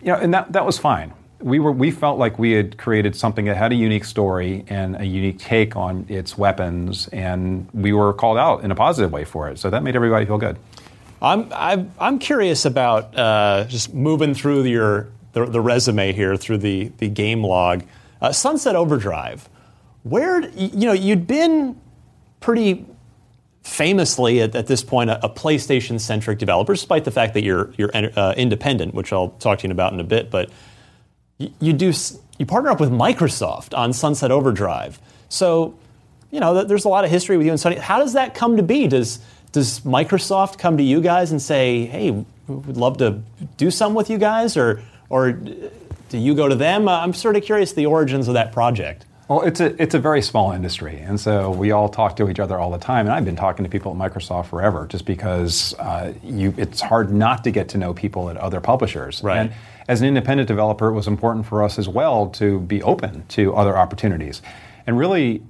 [0.00, 1.12] you know, and that, that was fine.
[1.40, 4.94] We, were, we felt like we had created something that had a unique story and
[4.94, 9.24] a unique take on its weapons, and we were called out in a positive way
[9.24, 9.58] for it.
[9.58, 10.56] So that made everybody feel good.
[11.20, 16.58] I'm I'm, I'm curious about uh, just moving through your the, the resume here through
[16.58, 17.82] the the game log.
[18.20, 19.48] Uh, Sunset Overdrive,
[20.02, 21.80] where you know you'd been
[22.40, 22.86] pretty
[23.62, 27.72] famously at, at this point a, a PlayStation centric developer, despite the fact that you're
[27.76, 30.50] you're uh, independent, which I'll talk to you about in a bit, but.
[31.38, 31.92] You, you do
[32.38, 35.78] you partner up with Microsoft on Sunset Overdrive, so
[36.30, 37.78] you know there's a lot of history with you and Sony.
[37.78, 38.88] How does that come to be?
[38.88, 39.20] Does
[39.52, 43.22] does Microsoft come to you guys and say, "Hey, we'd love to
[43.56, 46.88] do some with you guys," or or do you go to them?
[46.88, 49.04] I'm sort of curious the origins of that project.
[49.28, 52.40] Well, it's a it's a very small industry, and so we all talk to each
[52.40, 53.06] other all the time.
[53.06, 57.12] And I've been talking to people at Microsoft forever, just because uh, you it's hard
[57.12, 59.22] not to get to know people at other publishers.
[59.22, 59.38] Right.
[59.38, 59.52] And
[59.88, 63.54] as an independent developer, it was important for us as well to be open to
[63.54, 64.42] other opportunities,
[64.86, 65.42] and really.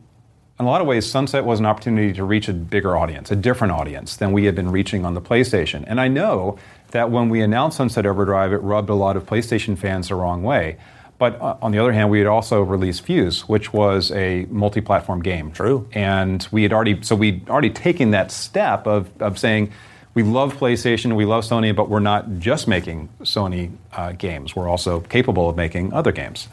[0.61, 3.37] In a lot of ways, Sunset was an opportunity to reach a bigger audience, a
[3.37, 5.83] different audience than we had been reaching on the PlayStation.
[5.89, 6.57] And I know
[6.93, 10.45] that when we announced Sunset Overdrive, it rubbed a lot of PlayStation fans the wrong
[10.45, 10.77] way.
[11.23, 15.23] But uh, on the other hand, we had also released Fuse, which was a multi-platform
[15.23, 15.53] game.
[15.53, 15.89] True.
[15.93, 19.71] And we had already so we'd already taken that step of, of saying
[20.15, 24.57] we love PlayStation, we love Sony, but we're not just making Sony uh, games.
[24.57, 26.49] We're also capable of making other games.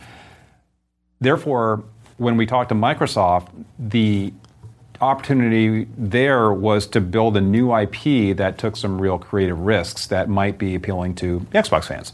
[1.20, 1.84] Therefore,
[2.18, 3.48] when we talked to Microsoft,
[3.80, 4.32] the
[5.02, 10.30] opportunity there was to build a new IP that took some real creative risks that
[10.30, 12.14] might be appealing to Xbox fans.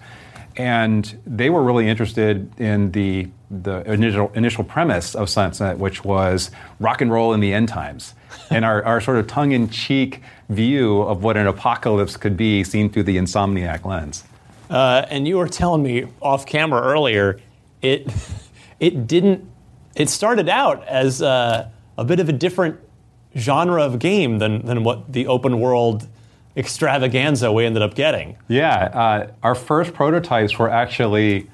[0.57, 6.49] And they were really interested in the, the initial, initial premise of Sunset, which was
[6.79, 8.13] rock and roll in the end times.
[8.49, 12.63] and our, our sort of tongue in cheek view of what an apocalypse could be
[12.63, 14.23] seen through the insomniac lens.
[14.69, 17.39] Uh, and you were telling me off camera earlier,
[17.81, 18.11] it
[18.79, 19.47] it didn't.
[19.95, 22.79] It started out as uh, a bit of a different
[23.37, 26.07] genre of game than than what the open world
[26.55, 28.37] extravaganza we ended up getting.
[28.47, 31.49] Yeah, uh, our first prototypes were actually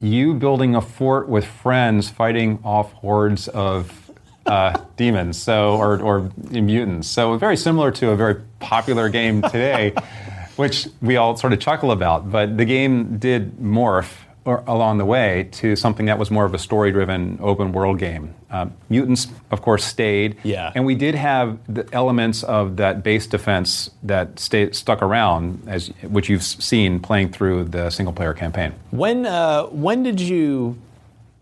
[0.00, 4.10] you building a fort with friends fighting off hordes of
[4.46, 7.08] uh, demons, so or, or mutants.
[7.08, 9.94] So very similar to a very popular game today,
[10.56, 12.30] which we all sort of chuckle about.
[12.30, 16.54] But the game did morph or, along the way to something that was more of
[16.54, 18.34] a story-driven open world game.
[18.50, 20.36] Uh, mutants, of course, stayed.
[20.42, 20.72] Yeah.
[20.74, 25.88] And we did have the elements of that base defense that stayed, stuck around, as
[26.02, 28.74] which you've seen playing through the single-player campaign.
[28.90, 30.78] When uh, when did you?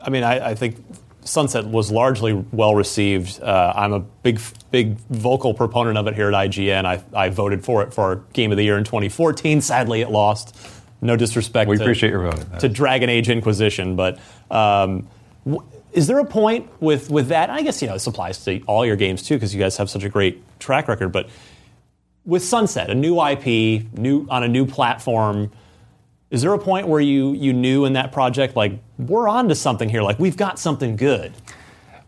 [0.01, 0.77] I mean, I, I think
[1.25, 3.41] Sunset was largely well received.
[3.41, 6.85] Uh, I'm a big big vocal proponent of it here at IGN.
[6.85, 9.61] I, I voted for it for Game of the Year in 2014.
[9.61, 10.57] Sadly, it lost.
[11.03, 11.69] No disrespect.
[11.69, 12.61] We to, appreciate your vote.
[12.61, 14.19] to Dragon Age Inquisition, but
[14.51, 15.09] um,
[15.93, 17.51] Is there a point with, with that?
[17.51, 19.91] I guess you know this applies to all your games too, because you guys have
[19.91, 21.11] such a great track record.
[21.11, 21.29] But
[22.25, 25.51] with Sunset, a new IP, new on a new platform,
[26.31, 29.57] is there a point where you you knew in that project like we're on to
[29.57, 31.33] something here, like we've got something good?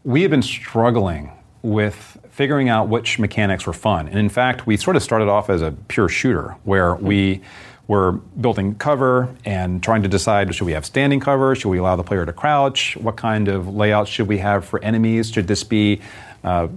[0.05, 4.77] We have been struggling with figuring out which mechanics were fun, and in fact, we
[4.77, 7.43] sort of started off as a pure shooter where we
[7.87, 11.97] were building cover and trying to decide should we have standing cover, should we allow
[11.97, 15.64] the player to crouch, what kind of layout should we have for enemies, should this
[15.64, 16.01] be
[16.42, 16.68] uh,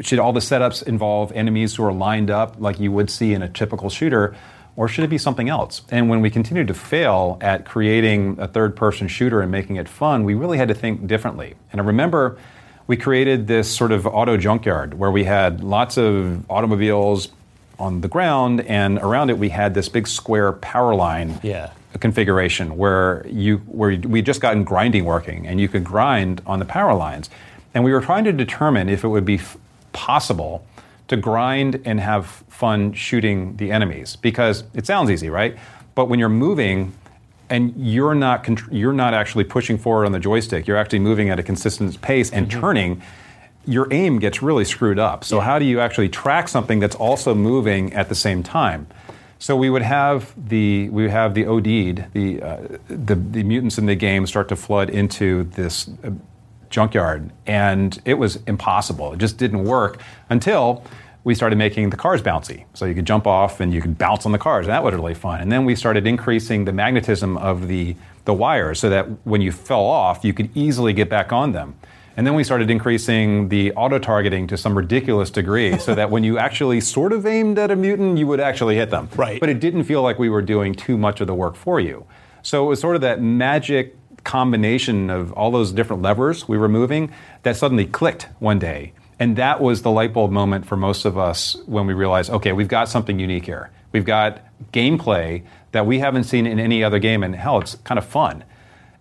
[0.00, 3.42] should all the setups involve enemies who are lined up like you would see in
[3.42, 4.36] a typical shooter?
[4.78, 5.82] or should it be something else?
[5.90, 9.88] And when we continued to fail at creating a third person shooter and making it
[9.88, 11.56] fun, we really had to think differently.
[11.72, 12.38] And I remember
[12.86, 17.26] we created this sort of auto junkyard where we had lots of automobiles
[17.78, 21.72] on the ground, and around it we had this big square power line yeah.
[22.00, 26.64] configuration where you where we just gotten grinding working, and you could grind on the
[26.64, 27.30] power lines.
[27.74, 29.56] And we were trying to determine if it would be f-
[29.92, 30.64] possible
[31.08, 35.56] to grind and have fun shooting the enemies because it sounds easy, right?
[35.94, 36.92] But when you're moving
[37.50, 41.38] and you're not you're not actually pushing forward on the joystick, you're actually moving at
[41.38, 42.60] a consistent pace and mm-hmm.
[42.60, 43.02] turning.
[43.68, 45.24] Your aim gets really screwed up.
[45.24, 45.44] So yeah.
[45.44, 48.86] how do you actually track something that's also moving at the same time?
[49.38, 52.56] So we would have the we would have the OD'd, the, uh,
[52.88, 56.10] the the mutants in the game start to flood into this uh,
[56.70, 59.12] junkyard, and it was impossible.
[59.12, 60.82] It just didn't work until
[61.24, 62.64] we started making the cars bouncy.
[62.74, 64.66] So you could jump off and you could bounce on the cars.
[64.66, 65.40] And that was really fun.
[65.40, 69.52] And then we started increasing the magnetism of the, the wires so that when you
[69.52, 71.76] fell off, you could easily get back on them.
[72.18, 76.24] And then we started increasing the auto targeting to some ridiculous degree so that when
[76.24, 79.08] you actually sort of aimed at a mutant, you would actually hit them.
[79.14, 79.38] Right.
[79.38, 82.06] But it didn't feel like we were doing too much of the work for you.
[82.42, 86.68] So it was sort of that magic combination of all those different levers we were
[86.68, 87.12] moving
[87.44, 88.94] that suddenly clicked one day.
[89.20, 92.50] And that was the light bulb moment for most of us when we realized, okay,
[92.50, 93.70] we've got something unique here.
[93.92, 94.40] We've got
[94.72, 98.42] gameplay that we haven't seen in any other game, and hell, it's kind of fun.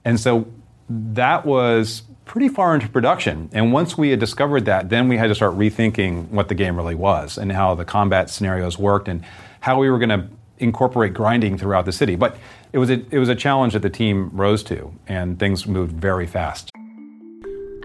[0.06, 0.46] And so
[0.90, 3.50] that was pretty far into production.
[3.54, 6.76] And once we had discovered that, then we had to start rethinking what the game
[6.76, 9.24] really was and how the combat scenarios worked and
[9.62, 10.28] how we were going to
[10.60, 12.16] incorporate grinding throughout the city.
[12.16, 12.38] But
[12.74, 15.94] it was a, it was a challenge that the team rose to, and things moved
[15.94, 16.70] very fast.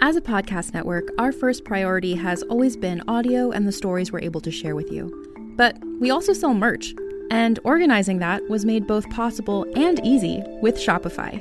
[0.01, 4.21] As a podcast network, our first priority has always been audio and the stories we're
[4.21, 5.55] able to share with you.
[5.57, 6.93] But we also sell merch,
[7.31, 11.41] and organizing that was made both possible and easy with Shopify.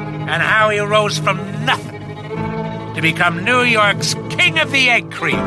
[0.29, 2.01] and how he rose from nothing
[2.95, 5.39] to become New York's King of the Egg Cream.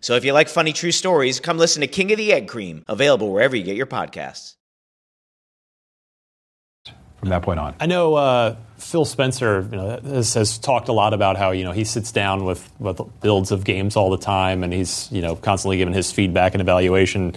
[0.00, 2.84] So if you like funny true stories, come listen to King of the Egg Cream,
[2.88, 4.56] available wherever you get your podcasts.
[7.18, 7.74] From that point on.
[7.78, 11.64] I know uh, Phil Spencer you know, has, has, talked a lot about how you
[11.64, 15.20] know he sits down with, with builds of games all the time, and he's you
[15.20, 17.34] know constantly giving his feedback and evaluation.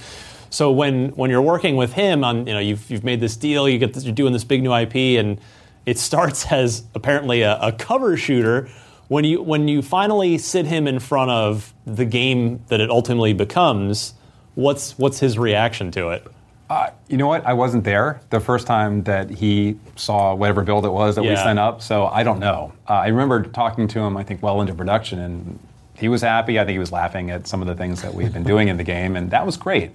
[0.50, 3.68] So when when you're working with him on you know you've you've made this deal,
[3.68, 5.38] you get this, you're doing this big new IP, and
[5.86, 8.70] it starts as apparently a, a cover shooter.
[9.10, 13.34] When you when you finally sit him in front of the game that it ultimately
[13.34, 14.14] becomes,
[14.56, 16.26] what's what's his reaction to it?
[16.70, 17.46] Uh, you know what?
[17.46, 21.32] I wasn't there the first time that he saw whatever build it was that yeah.
[21.32, 22.74] we sent up, so I don't know.
[22.90, 25.60] Uh, I remember talking to him, I think, well into production, and
[25.96, 26.60] he was happy.
[26.60, 28.78] I think he was laughing at some of the things that we've been doing in
[28.78, 29.92] the game, and that was great.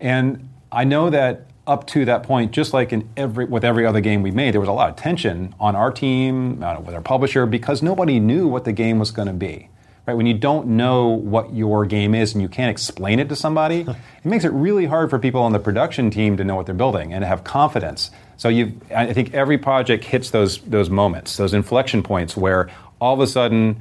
[0.00, 4.00] And I know that up to that point, just like in every with every other
[4.00, 7.00] game we made, there was a lot of tension on our team, uh, with our
[7.00, 9.68] publisher, because nobody knew what the game was going to be
[10.06, 10.14] right?
[10.14, 13.80] When you don't know what your game is and you can't explain it to somebody,
[13.88, 16.74] it makes it really hard for people on the production team to know what they're
[16.74, 18.10] building and to have confidence.
[18.36, 22.70] So you, I think every project hits those those moments, those inflection points where
[23.00, 23.80] all of a sudden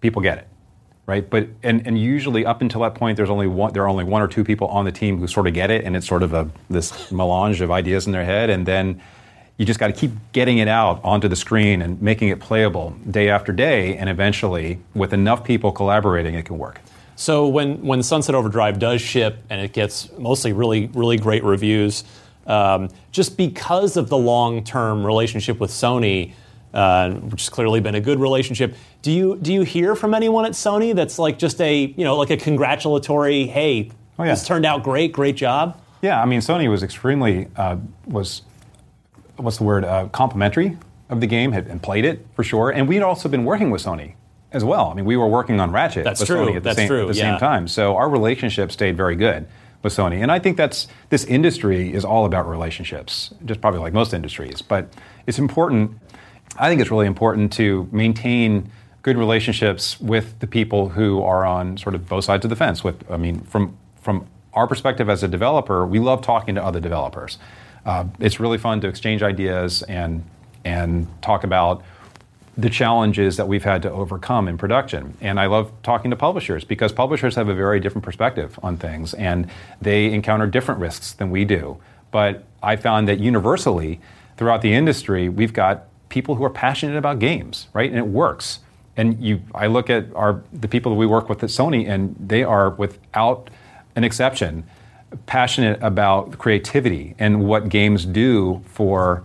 [0.00, 0.48] people get it,
[1.10, 1.28] right?
[1.28, 4.22] But and, and usually up until that point, there's only one, there are only one
[4.22, 6.32] or two people on the team who sort of get it, and it's sort of
[6.32, 9.02] a this melange of ideas in their head, and then
[9.56, 12.96] you just got to keep getting it out onto the screen and making it playable
[13.10, 16.80] day after day, and eventually, with enough people collaborating, it can work.
[17.16, 22.04] So when when Sunset Overdrive does ship and it gets mostly really really great reviews,
[22.46, 26.34] um, just because of the long term relationship with Sony.
[26.72, 28.76] Uh, which has clearly been a good relationship.
[29.02, 32.16] Do you do you hear from anyone at Sony that's like just a you know
[32.16, 34.30] like a congratulatory, hey, oh, yeah.
[34.30, 35.80] this turned out great, great job?
[36.02, 37.76] Yeah, I mean Sony was extremely uh,
[38.06, 38.42] was
[39.40, 40.76] what's the word, uh, complimentary
[41.08, 42.70] of the game had, and played it for sure.
[42.70, 44.14] And we'd also been working with Sony
[44.52, 44.90] as well.
[44.90, 46.36] I mean, we were working on Ratchet that's with true.
[46.36, 47.02] Sony at the, that's same, true.
[47.02, 47.32] at the yeah.
[47.32, 47.68] same time.
[47.68, 49.46] So our relationship stayed very good
[49.82, 50.22] with Sony.
[50.22, 54.62] And I think that's this industry is all about relationships, just probably like most industries.
[54.62, 54.92] But
[55.26, 55.98] it's important.
[56.58, 58.70] I think it's really important to maintain
[59.02, 62.84] good relationships with the people who are on sort of both sides of the fence.
[62.84, 66.80] With I mean, from from our perspective as a developer, we love talking to other
[66.80, 67.38] developers
[67.84, 70.24] uh, it's really fun to exchange ideas and
[70.64, 71.82] and talk about
[72.58, 75.16] the challenges that we've had to overcome in production.
[75.22, 79.14] And I love talking to publishers because publishers have a very different perspective on things
[79.14, 79.48] and
[79.80, 81.78] they encounter different risks than we do.
[82.10, 84.00] But I found that universally
[84.36, 87.88] throughout the industry, we've got people who are passionate about games, right?
[87.88, 88.58] And it works.
[89.00, 92.14] And you, I look at our the people that we work with at Sony, and
[92.18, 93.48] they are without
[93.96, 94.64] an exception
[95.24, 99.24] passionate about creativity and what games do for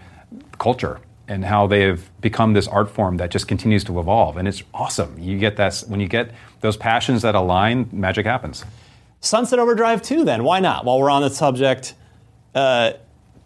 [0.59, 4.37] culture and how they have become this art form that just continues to evolve.
[4.37, 5.19] And it's awesome.
[5.19, 8.63] You get that when you get those passions that align magic happens.
[9.19, 10.43] Sunset overdrive 2 then.
[10.43, 10.85] Why not?
[10.85, 11.95] While we're on the subject
[12.55, 12.93] uh,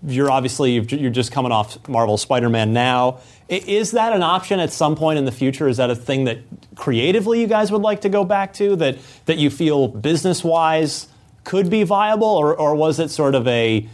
[0.05, 3.19] you're obviously you're just coming off marvel spider-man now
[3.49, 6.39] is that an option at some point in the future is that a thing that
[6.75, 11.07] creatively you guys would like to go back to that that you feel business wise
[11.43, 13.87] could be viable, or, or was it sort of a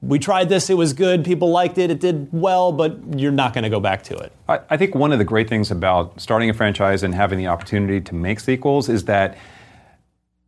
[0.00, 3.52] we tried this, it was good, people liked it, it did well, but you're not
[3.52, 4.32] going to go back to it?
[4.48, 7.48] I, I, think one of the great things about starting a franchise and having the
[7.48, 9.36] opportunity to make sequels is that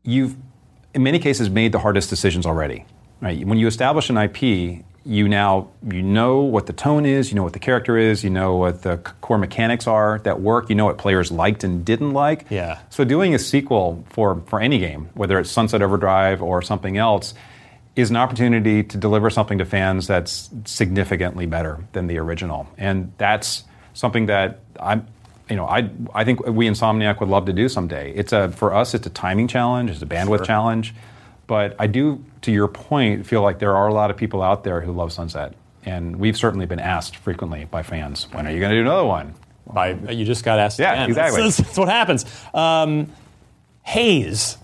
[0.05, 0.36] you've,
[0.95, 2.86] in many cases, made the hardest decisions already.
[3.20, 3.45] Right?
[3.45, 7.42] When you establish an IP, you now you know what the tone is, you know
[7.42, 10.84] what the character is, you know what the core mechanics are that work, you know
[10.84, 12.46] what players liked and didn't like.
[12.51, 12.80] Yeah.
[12.90, 17.34] So doing a sequel for for any game, whether it's Sunset Overdrive or something else,
[17.96, 23.12] is an opportunity to deliver something to fans that's significantly better than the original, and
[23.18, 25.07] that's something that I'm.
[25.48, 28.12] You know, I I think we Insomniac would love to do someday.
[28.12, 30.46] It's a for us, it's a timing challenge, it's a bandwidth sure.
[30.46, 30.94] challenge.
[31.51, 34.62] But I do, to your point, feel like there are a lot of people out
[34.62, 35.53] there who love Sunset.
[35.84, 39.05] And we've certainly been asked frequently by fans, when are you going to do another
[39.05, 39.34] one?
[39.66, 41.09] By, you just got asked yeah, again.
[41.09, 41.42] exactly.
[41.42, 42.24] That's, that's what happens.
[42.55, 43.11] Um,
[43.82, 44.59] Haze,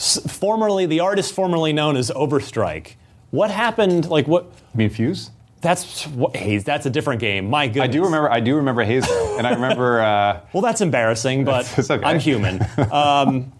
[0.00, 2.94] formerly the artist formerly known as Overstrike.
[3.30, 4.10] What happened?
[4.10, 4.46] Like what?
[4.46, 5.30] You mean Fuse?
[5.60, 6.64] That's what, Haze.
[6.64, 7.48] That's a different game.
[7.48, 7.84] My goodness.
[7.84, 8.32] I do remember.
[8.32, 10.02] I do remember Haze, though, and I remember.
[10.02, 12.04] Uh, well, that's embarrassing, but okay.
[12.04, 12.66] I'm human.
[12.90, 13.52] Um,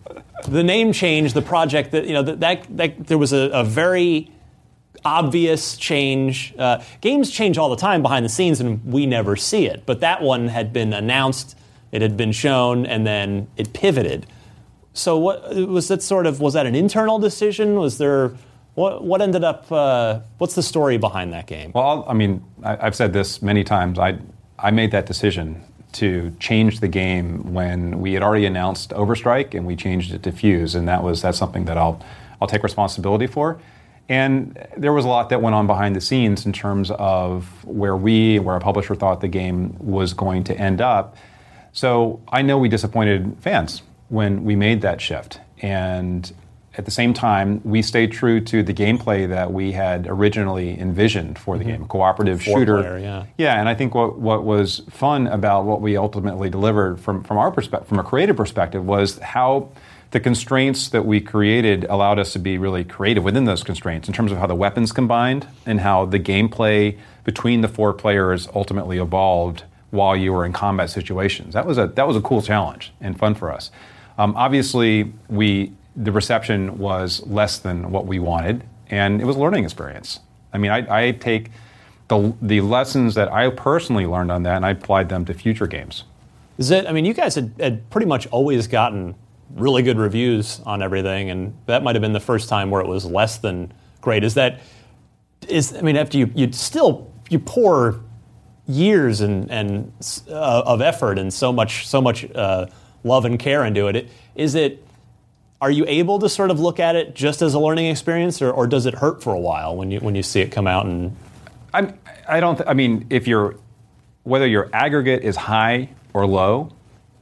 [0.45, 3.65] the name change, the project that you know that, that, that there was a, a
[3.65, 4.31] very
[5.05, 6.55] obvious change.
[6.59, 9.85] Uh, games change all the time behind the scenes, and we never see it.
[9.87, 11.57] But that one had been announced,
[11.93, 14.27] it had been shown, and then it pivoted.
[14.93, 16.41] So, what was that sort of?
[16.41, 17.77] Was that an internal decision?
[17.77, 18.35] Was there?
[18.75, 19.71] What, what ended up?
[19.71, 21.71] Uh, what's the story behind that game?
[21.75, 23.99] Well, I mean, I, have said this many times.
[23.99, 24.19] I
[24.59, 25.63] I made that decision
[25.95, 30.33] to change the game when we had already announced Overstrike and we changed it to
[30.33, 32.01] Fuse, and that was that's something that I'll
[32.41, 33.59] I'll take responsibility for.
[34.09, 37.97] And there was a lot that went on behind the scenes in terms of where
[37.97, 41.17] we, where our publisher thought the game was going to end up.
[41.73, 45.41] So I know we disappointed fans when we made that shift.
[45.63, 46.31] And
[46.77, 51.39] at the same time, we stayed true to the gameplay that we had originally envisioned
[51.39, 51.73] for the mm-hmm.
[51.73, 52.83] game, a cooperative Four shooter.
[52.83, 53.25] Player, yeah.
[53.39, 57.39] yeah, and I think what, what was fun about what we ultimately delivered from, from
[57.39, 59.71] our perspective, from a creative perspective, was how
[60.11, 64.15] the constraints that we created allowed us to be really creative within those constraints in
[64.15, 68.99] terms of how the weapons combined and how the gameplay between the four players ultimately
[68.99, 71.55] evolved while you were in combat situations.
[71.55, 73.71] That was a that was a cool challenge and fun for us.
[74.19, 79.39] Um, obviously, we the reception was less than what we wanted, and it was a
[79.39, 80.21] learning experience.
[80.53, 81.51] I mean, I, I take
[82.09, 85.67] the the lessons that I personally learned on that, and I applied them to future
[85.67, 86.05] games.
[86.59, 86.87] Is it?
[86.87, 89.15] I mean, you guys had, had pretty much always gotten
[89.55, 92.89] really good reviews on everything, and that might have been the first time where it
[92.89, 94.25] was less than great.
[94.25, 94.61] Is that?
[95.49, 98.01] Is I mean, after you you still you pour
[98.67, 99.93] years and and
[100.29, 102.67] uh, of effort and so much so much uh,
[103.03, 104.11] love and care into it, it.
[104.35, 104.81] Is it?
[105.65, 108.51] Are you able to sort of look at it just as a learning experience, or,
[108.51, 110.85] or does it hurt for a while when you when you see it come out
[110.85, 111.17] and?
[111.73, 111.99] I'm,
[112.29, 112.57] I don't.
[112.57, 113.57] Th- I mean, if you're
[114.25, 116.71] whether your aggregate is high or low,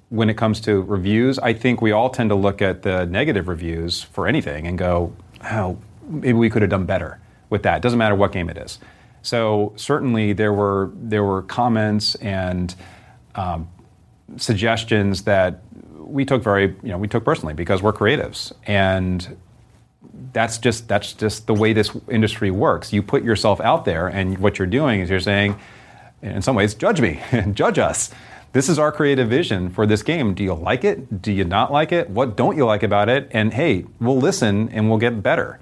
[0.08, 3.46] when it comes to reviews, I think we all tend to look at the negative
[3.46, 5.14] reviews for anything and go,
[5.48, 5.78] oh,
[6.08, 7.76] maybe we could have done better with that.
[7.76, 8.80] It doesn't matter what game it is.
[9.22, 12.74] So certainly there were there were comments and
[13.36, 13.68] um,
[14.36, 15.62] suggestions that
[16.12, 19.36] we took very you know we took personally because we're creatives and
[20.32, 22.92] that's just that's just the way this industry works.
[22.92, 25.58] You put yourself out there, and what you're doing is you're saying,
[26.22, 28.10] in some ways, judge me, and judge us
[28.52, 30.34] this is our creative vision for this game.
[30.34, 31.22] Do you like it?
[31.22, 32.10] Do you not like it?
[32.10, 33.28] What don't you like about it?
[33.32, 35.58] And hey, we'll listen and we'll get better.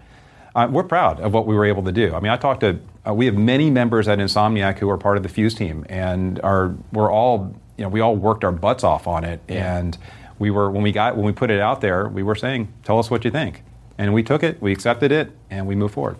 [0.54, 2.12] Uh, we're proud of what we were able to do.
[2.12, 5.16] I mean, I talked to, uh, we have many members at Insomniac who are part
[5.16, 8.82] of the Fuse team, and are we're all, you know, we all worked our butts
[8.82, 9.78] off on it, yeah.
[9.78, 9.96] and
[10.40, 12.98] we were when we got when we put it out there, we were saying, tell
[12.98, 13.62] us what you think,
[13.98, 16.16] and we took it, we accepted it, and we moved forward.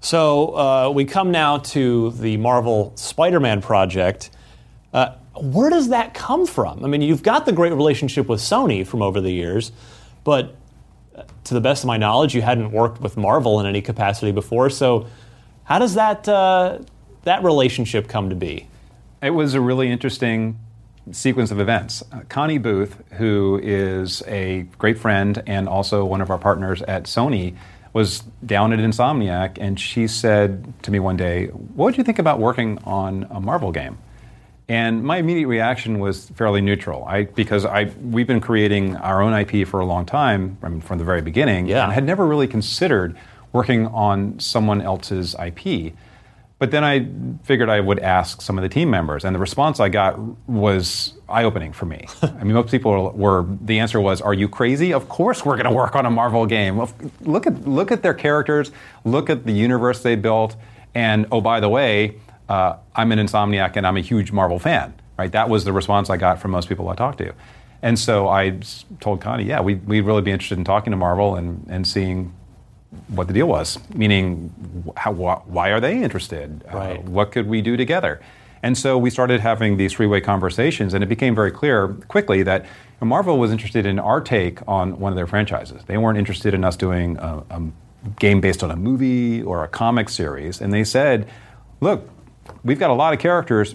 [0.00, 4.30] So uh, we come now to the Marvel Spider-Man project.
[4.92, 6.84] Uh, where does that come from?
[6.84, 9.70] I mean, you've got the great relationship with Sony from over the years,
[10.24, 10.56] but
[11.14, 14.32] uh, to the best of my knowledge, you hadn't worked with Marvel in any capacity
[14.32, 14.70] before.
[14.70, 15.06] So,
[15.64, 16.80] how does that uh,
[17.22, 18.66] that relationship come to be?
[19.22, 20.58] It was a really interesting
[21.10, 22.02] sequence of events.
[22.12, 27.04] Uh, Connie Booth, who is a great friend and also one of our partners at
[27.04, 27.56] Sony,
[27.92, 32.18] was down at Insomniac, and she said to me one day, "What would you think
[32.18, 33.98] about working on a Marvel game?"
[34.68, 37.04] And my immediate reaction was fairly neutral.
[37.06, 40.80] I because I we've been creating our own IP for a long time I mean,
[40.80, 41.84] from the very beginning, yeah.
[41.84, 43.16] and had never really considered
[43.52, 45.92] working on someone else's IP.
[46.62, 47.08] But then I
[47.42, 50.16] figured I would ask some of the team members, and the response I got
[50.48, 52.06] was eye-opening for me.
[52.22, 54.92] I mean, most people were, the answer was, "Are you crazy?
[54.92, 56.78] Of course we're going to work on a Marvel game.
[57.22, 58.70] Look at look at their characters,
[59.04, 60.54] look at the universe they built,
[60.94, 64.94] and oh by the way, uh, I'm an insomniac and I'm a huge Marvel fan.
[65.18, 65.32] Right?
[65.32, 67.34] That was the response I got from most people I talked to.
[67.82, 68.60] And so I
[69.00, 72.32] told Connie, yeah, we, we'd really be interested in talking to Marvel and, and seeing
[73.08, 73.78] what the deal was.
[73.94, 74.52] Meaning,
[74.96, 76.64] how, why are they interested?
[76.72, 76.98] Uh, right.
[76.98, 78.20] Uh, what could we do together?
[78.62, 82.42] And so we started having these three way conversations, and it became very clear quickly
[82.44, 82.64] that
[83.00, 85.82] Marvel was interested in our take on one of their franchises.
[85.86, 87.62] They weren't interested in us doing a, a
[88.18, 90.60] game based on a movie or a comic series.
[90.60, 91.28] And they said,
[91.80, 92.08] look,
[92.64, 93.74] we've got a lot of characters.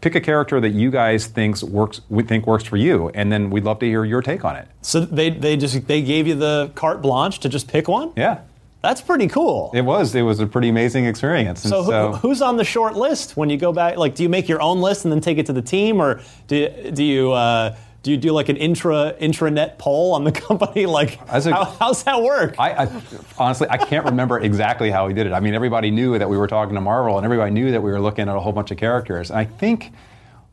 [0.00, 3.50] Pick a character that you guys thinks works, we think works for you, and then
[3.50, 4.66] we'd love to hear your take on it.
[4.80, 8.12] So they, they just they gave you the carte blanche to just pick one.
[8.16, 8.40] Yeah,
[8.82, 9.70] that's pretty cool.
[9.74, 10.14] It was.
[10.14, 11.62] It was a pretty amazing experience.
[11.62, 13.96] So, so, who's on the short list when you go back?
[13.96, 16.20] Like, do you make your own list and then take it to the team, or
[16.48, 17.32] do do you?
[17.32, 20.86] Uh, do you do like an intra intranet poll on the company?
[20.86, 22.56] Like, a, how, how's that work?
[22.58, 23.02] I, I,
[23.38, 25.32] honestly, I can't remember exactly how we did it.
[25.32, 27.92] I mean, everybody knew that we were talking to Marvel, and everybody knew that we
[27.92, 29.30] were looking at a whole bunch of characters.
[29.30, 29.92] And I think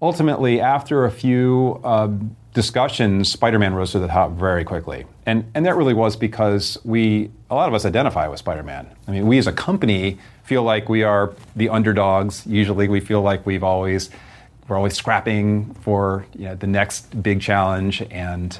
[0.01, 2.09] ultimately, after a few uh,
[2.53, 7.31] discussions, Spider-Man rose to the top very quickly, and and that really was because we
[7.49, 8.87] a lot of us identify with Spider-Man.
[9.07, 12.45] I mean, we as a company feel like we are the underdogs.
[12.45, 14.09] Usually, we feel like we've always
[14.69, 18.03] we're always scrapping for you know, the next big challenge.
[18.11, 18.57] And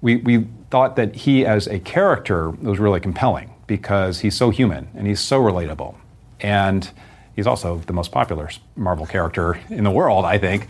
[0.00, 4.88] we, we thought that he, as a character, was really compelling because he's so human
[4.94, 5.96] and he's so relatable.
[6.40, 6.88] And
[7.34, 10.68] he's also the most popular Marvel character in the world, I think.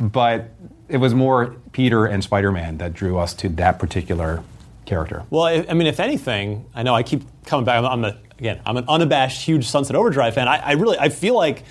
[0.00, 0.50] but
[0.88, 4.42] it was more Peter and Spider-Man that drew us to that particular
[4.86, 5.24] character.
[5.30, 7.78] Well, I, I mean, if anything, I know I keep coming back.
[7.78, 10.48] I'm, I'm a, again, I'm an unabashed huge Sunset Overdrive fan.
[10.48, 11.64] I, I really, I feel like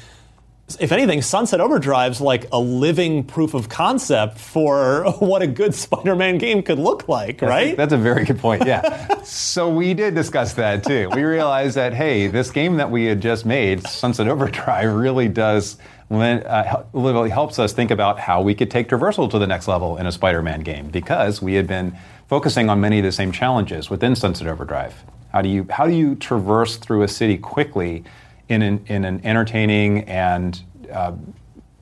[0.79, 6.37] if anything, Sunset Overdrive's like a living proof of concept for what a good Spider-Man
[6.37, 7.73] game could look like, That's right?
[7.73, 8.65] A, that's a very good point.
[8.65, 9.21] Yeah.
[9.23, 11.09] so we did discuss that too.
[11.13, 15.77] We realized that hey, this game that we had just made, Sunset Overdrive, really does
[16.11, 19.97] uh, literally helps us think about how we could take traversal to the next level
[19.97, 21.97] in a Spider-Man game because we had been
[22.27, 25.03] focusing on many of the same challenges within Sunset Overdrive.
[25.31, 28.03] How do you how do you traverse through a city quickly?
[28.49, 30.61] in an, in an entertaining and
[30.91, 31.13] uh,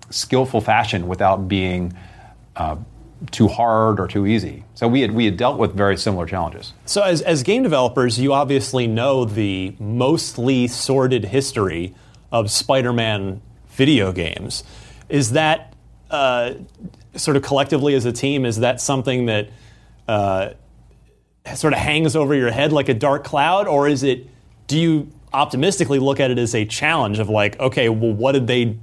[0.10, 1.94] skillful fashion without being
[2.56, 2.76] uh,
[3.32, 4.64] too hard or too easy.
[4.74, 6.74] So we had, we had dealt with very similar challenges.
[6.86, 11.94] So, as, as game developers, you obviously know the mostly sordid history
[12.32, 14.64] of Spider Man video games.
[15.08, 15.74] Is that
[16.10, 16.54] uh,
[17.16, 19.50] sort of collectively as a team, is that something that
[20.08, 20.50] uh,
[21.56, 24.28] sort of hangs over your head like a dark cloud, or is it,
[24.68, 28.48] do you optimistically look at it as a challenge of like, okay, well, what did
[28.48, 28.78] they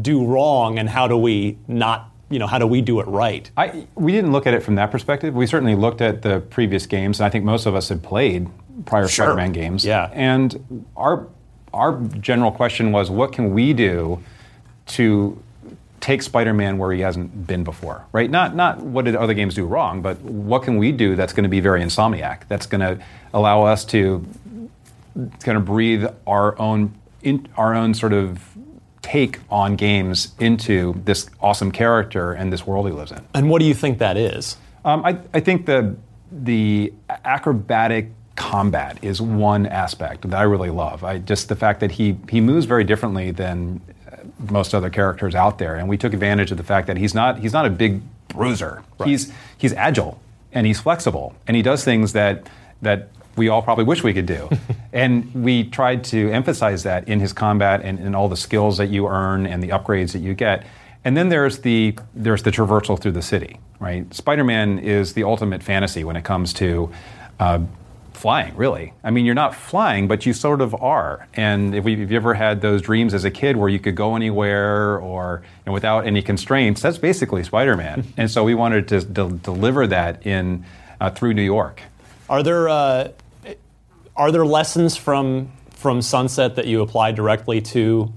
[0.00, 3.50] do wrong, and how do we not, you know, how do we do it right?
[3.56, 5.34] I, we didn't look at it from that perspective.
[5.34, 8.48] We certainly looked at the previous games, and I think most of us had played
[8.86, 9.26] prior sure.
[9.26, 9.84] Spider-Man games.
[9.84, 11.26] Yeah, and our
[11.72, 14.22] our general question was, what can we do
[14.86, 15.42] to
[16.04, 18.30] take Spider-Man where he hasn't been before, right?
[18.30, 21.44] Not not what did other games do wrong, but what can we do that's going
[21.44, 23.02] to be very Insomniac, that's going to
[23.32, 24.22] allow us to
[25.40, 26.92] kind of breathe our own
[27.22, 28.54] in, our own sort of
[29.00, 33.24] take on games into this awesome character and this world he lives in.
[33.32, 34.58] And what do you think that is?
[34.84, 35.96] Um, I, I think the
[36.30, 41.02] the acrobatic combat is one aspect that I really love.
[41.02, 43.80] I just the fact that he he moves very differently than
[44.50, 47.38] most other characters out there, and we took advantage of the fact that he's not
[47.38, 48.82] he's not a big bruiser.
[48.98, 49.08] Right.
[49.08, 50.20] He's he's agile
[50.52, 52.48] and he's flexible and he does things that
[52.82, 54.48] that we all probably wish we could do.
[54.92, 58.88] and we tried to emphasize that in his combat and in all the skills that
[58.88, 60.64] you earn and the upgrades that you get.
[61.04, 64.12] And then there's the there's the traversal through the city, right?
[64.14, 66.90] Spider-Man is the ultimate fantasy when it comes to
[67.40, 67.60] uh,
[68.24, 68.56] flying.
[68.56, 71.28] Really, I mean, you're not flying, but you sort of are.
[71.34, 73.96] And if, we, if you ever had those dreams as a kid where you could
[73.96, 78.02] go anywhere or you know, without any constraints, that's basically Spider-Man.
[78.16, 80.64] and so we wanted to de- deliver that in
[81.02, 81.82] uh, through New York.
[82.30, 83.08] Are there uh,
[84.16, 88.10] are there lessons from from Sunset that you apply directly to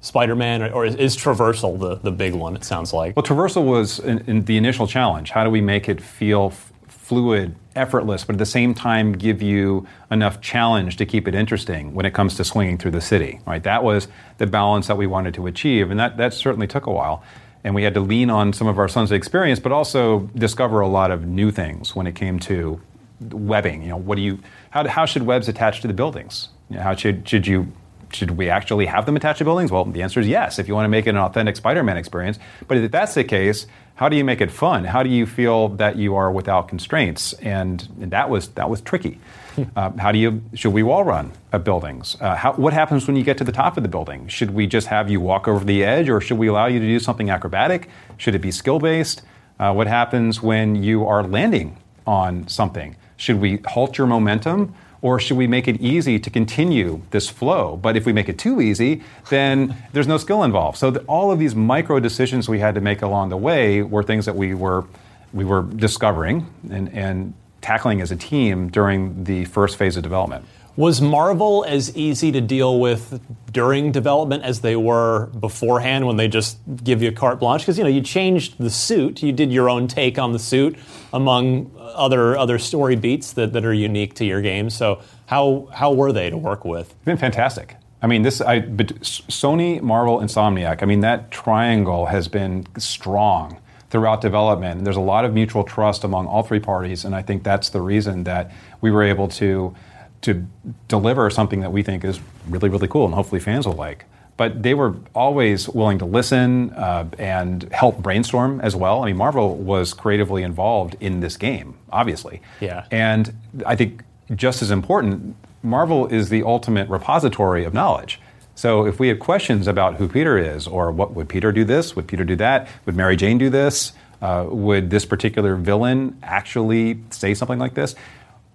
[0.00, 2.56] Spider-Man, or is, is, traversal the, the big one?
[2.56, 3.14] It sounds like.
[3.14, 5.28] Well, traversal was in, in the initial challenge.
[5.28, 9.42] How do we make it feel f- fluid, effortless, but at the same time give
[9.42, 13.40] you enough challenge to keep it interesting when it comes to swinging through the city?
[13.46, 13.62] Right.
[13.62, 14.08] That was
[14.38, 17.22] the balance that we wanted to achieve, and that that certainly took a while.
[17.62, 20.88] And we had to lean on some of our Sunset experience, but also discover a
[20.88, 22.80] lot of new things when it came to
[23.20, 23.82] webbing.
[23.82, 24.40] You know, what do you
[24.70, 26.48] how, how should webs attach to the buildings?
[26.70, 27.72] You know, how should should you
[28.12, 29.70] should we actually have them attached to buildings?
[29.70, 30.58] Well, the answer is yes.
[30.58, 33.66] If you want to make it an authentic Spider-Man experience, but if that's the case,
[34.00, 34.84] how do you make it fun?
[34.84, 37.34] How do you feel that you are without constraints?
[37.34, 39.20] And, and that was that was tricky.
[39.76, 41.32] Uh, how do you should we wall run
[41.64, 42.16] buildings?
[42.18, 44.26] Uh, how, what happens when you get to the top of the building?
[44.28, 46.86] Should we just have you walk over the edge, or should we allow you to
[46.86, 47.90] do something acrobatic?
[48.16, 49.20] Should it be skill based?
[49.58, 51.76] Uh, what happens when you are landing
[52.06, 52.96] on something?
[53.16, 54.72] Should we halt your momentum?
[55.02, 57.76] Or should we make it easy to continue this flow?
[57.76, 60.76] But if we make it too easy, then there's no skill involved.
[60.76, 64.26] So all of these micro decisions we had to make along the way were things
[64.26, 64.84] that we were
[65.32, 70.44] we were discovering and, and tackling as a team during the first phase of development.
[70.76, 73.20] Was Marvel as easy to deal with
[73.52, 77.62] during development as they were beforehand when they just give you carte blanche?
[77.62, 80.78] Because you know you changed the suit, you did your own take on the suit
[81.12, 84.70] among other other story beats that, that are unique to your game.
[84.70, 86.90] So how how were they to work with?
[86.90, 87.76] It's been fantastic.
[88.02, 90.82] I mean, this I, Sony, Marvel, Insomniac.
[90.82, 93.58] I mean, that triangle has been strong
[93.90, 94.84] throughout development.
[94.84, 97.80] There's a lot of mutual trust among all three parties, and I think that's the
[97.80, 99.74] reason that we were able to
[100.22, 100.46] to
[100.88, 104.04] deliver something that we think is really, really cool and hopefully fans will like.
[104.36, 109.02] But they were always willing to listen uh, and help brainstorm as well.
[109.02, 112.40] I mean, Marvel was creatively involved in this game, obviously.
[112.60, 112.86] Yeah.
[112.90, 113.34] And
[113.66, 114.02] I think
[114.34, 118.18] just as important, Marvel is the ultimate repository of knowledge.
[118.54, 121.96] So if we had questions about who Peter is, or what would Peter do this,
[121.96, 123.92] would Peter do that, would Mary Jane do this,
[124.22, 127.94] uh, would this particular villain actually say something like this?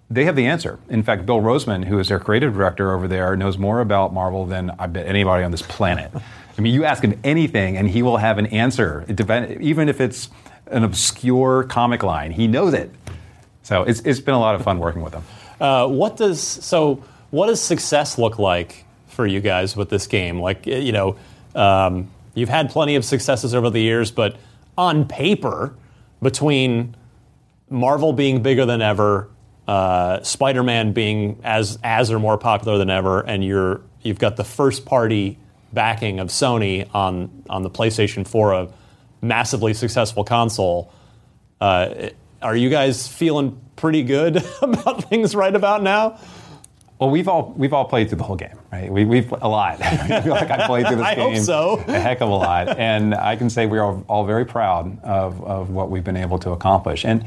[0.09, 0.79] They have the answer.
[0.87, 4.45] In fact, Bill Rosemann, who is their creative director over there, knows more about Marvel
[4.45, 6.11] than I bet anybody on this planet.
[6.57, 9.03] I mean, you ask him anything, and he will have an answer.
[9.07, 10.29] Depend, even if it's
[10.67, 12.91] an obscure comic line, he knows it.
[13.63, 15.23] So it's, it's been a lot of fun working with him.
[15.59, 17.03] Uh, what does so?
[17.31, 20.39] What does success look like for you guys with this game?
[20.39, 21.17] Like you know,
[21.55, 24.37] um, you've had plenty of successes over the years, but
[24.77, 25.73] on paper,
[26.21, 26.95] between
[27.69, 29.29] Marvel being bigger than ever,
[29.67, 34.43] uh, Spider-Man being as as or more popular than ever, and you're you've got the
[34.43, 35.37] first party
[35.73, 38.67] backing of Sony on on the PlayStation 4, a
[39.21, 40.91] massively successful console.
[41.59, 42.09] Uh,
[42.41, 46.19] are you guys feeling pretty good about things right about now?
[46.99, 48.89] Well, we've all we've all played through the whole game, right?
[48.89, 49.81] We, we've a lot.
[49.81, 51.83] I feel like I played through this I game hope so.
[51.87, 55.43] a heck of a lot, and I can say we are all very proud of,
[55.43, 57.03] of what we've been able to accomplish.
[57.03, 57.25] And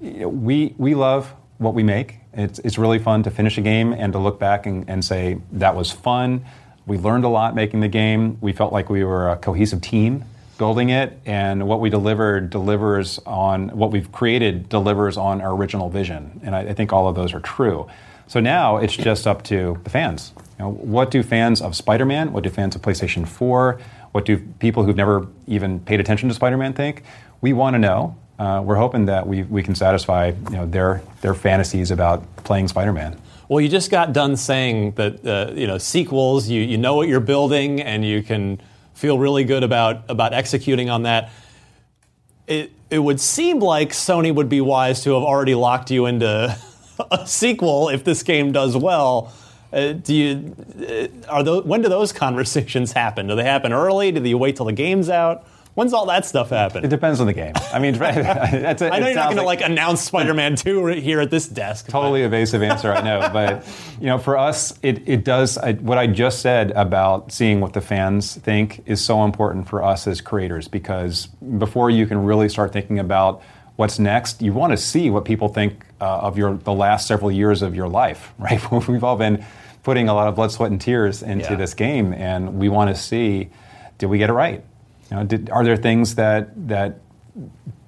[0.00, 2.16] you know, we we love what we make.
[2.32, 5.38] It's it's really fun to finish a game and to look back and, and say
[5.52, 6.44] that was fun.
[6.86, 8.38] We learned a lot making the game.
[8.40, 10.24] We felt like we were a cohesive team
[10.56, 15.88] building it, and what we delivered delivers on what we've created delivers on our original
[15.88, 16.40] vision.
[16.44, 17.88] And I, I think all of those are true.
[18.26, 20.32] So now it's just up to the fans.
[20.58, 22.32] You know, what do fans of Spider-Man?
[22.32, 23.80] What do fans of PlayStation 4?
[24.12, 27.04] What do people who've never even paid attention to Spider-Man think?
[27.40, 28.16] We want to know.
[28.40, 32.66] Uh, we're hoping that we, we can satisfy you know, their, their fantasies about playing
[32.68, 33.20] Spider-Man.
[33.48, 36.48] Well, you just got done saying that uh, you know sequels.
[36.48, 38.62] You you know what you're building, and you can
[38.94, 41.32] feel really good about about executing on that.
[42.46, 46.56] It it would seem like Sony would be wise to have already locked you into
[47.10, 49.32] a sequel if this game does well.
[49.72, 50.56] Uh, do you
[50.88, 53.26] uh, are those, when do those conversations happen?
[53.26, 54.12] Do they happen early?
[54.12, 55.44] Do you wait till the game's out?
[55.74, 56.84] When's all that stuff happen?
[56.84, 57.52] It depends on the game.
[57.72, 61.02] I mean, that's a, I know you're not going to like, announce Spider-Man 2 right
[61.02, 61.86] here at this desk.
[61.86, 63.20] but- totally evasive answer, I know.
[63.32, 63.66] But
[64.00, 67.72] you know, for us, it, it does I, what I just said about seeing what
[67.72, 71.26] the fans think is so important for us as creators because
[71.58, 73.42] before you can really start thinking about
[73.76, 77.30] what's next, you want to see what people think uh, of your the last several
[77.30, 78.60] years of your life, right?
[78.88, 79.44] We've all been
[79.84, 81.54] putting a lot of blood, sweat, and tears into Yeah.
[81.56, 83.48] this game, and we want to see
[83.98, 84.64] did we get it right?
[85.10, 87.00] You know, did, are there things that that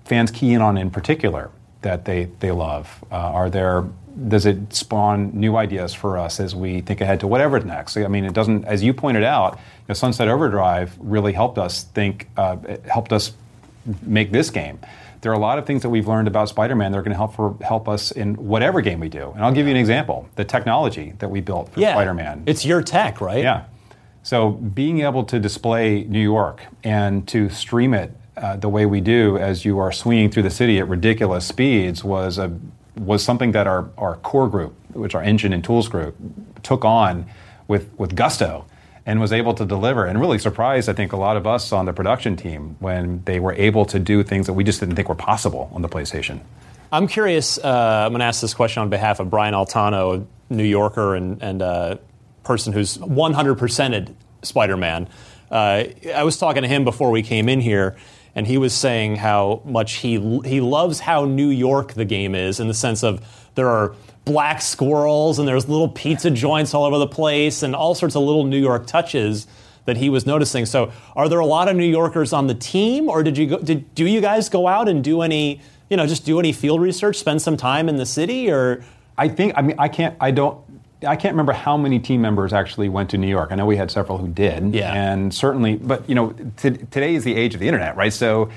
[0.05, 1.51] fans key in on in particular
[1.83, 3.05] that they, they love?
[3.11, 3.85] Uh, are there
[4.29, 7.97] does it spawn new ideas for us as we think ahead to whatever's next?
[7.97, 11.85] I mean, it doesn't, as you pointed out, you know, Sunset Overdrive really helped us
[11.85, 13.33] think, uh, helped us
[14.03, 14.79] make this game.
[15.23, 17.17] There are a lot of things that we've learned about Spider-Man that are going to
[17.17, 19.31] help for, help us in whatever game we do.
[19.31, 22.43] And I'll give you an example: the technology that we built for yeah, Spider-Man.
[22.47, 23.43] It's your tech, right?
[23.43, 23.65] Yeah.
[24.23, 29.01] So being able to display New York and to stream it uh, the way we
[29.01, 32.57] do, as you are swinging through the city at ridiculous speeds, was a
[32.97, 36.15] was something that our, our core group, which our engine and tools group,
[36.63, 37.27] took on
[37.69, 38.65] with with gusto
[39.05, 41.87] and was able to deliver and really surprised I think a lot of us on
[41.87, 45.09] the production team when they were able to do things that we just didn't think
[45.09, 46.41] were possible on the PlayStation.
[46.93, 47.59] I'm curious.
[47.59, 51.17] Uh, I'm going to ask this question on behalf of Brian Altano, a New Yorker
[51.17, 51.99] and, and a
[52.45, 55.09] person who's 100%ed Spider Man.
[55.51, 55.85] Uh,
[56.15, 57.97] I was talking to him before we came in here,
[58.35, 60.15] and he was saying how much he
[60.45, 63.21] he loves how New York the game is in the sense of
[63.55, 67.95] there are black squirrels and there's little pizza joints all over the place and all
[67.95, 69.47] sorts of little New York touches
[69.85, 70.65] that he was noticing.
[70.65, 73.59] So, are there a lot of New Yorkers on the team, or did you go,
[73.59, 76.81] did do you guys go out and do any you know just do any field
[76.81, 78.83] research, spend some time in the city, or
[79.19, 80.59] I think I mean I can't I don't
[81.07, 83.51] I can't remember how many team members actually went to New York.
[83.53, 84.93] I know we had several who did, Yeah.
[84.93, 88.13] and certainly, but you know, t- today is the age of the internet, right?
[88.13, 88.51] So,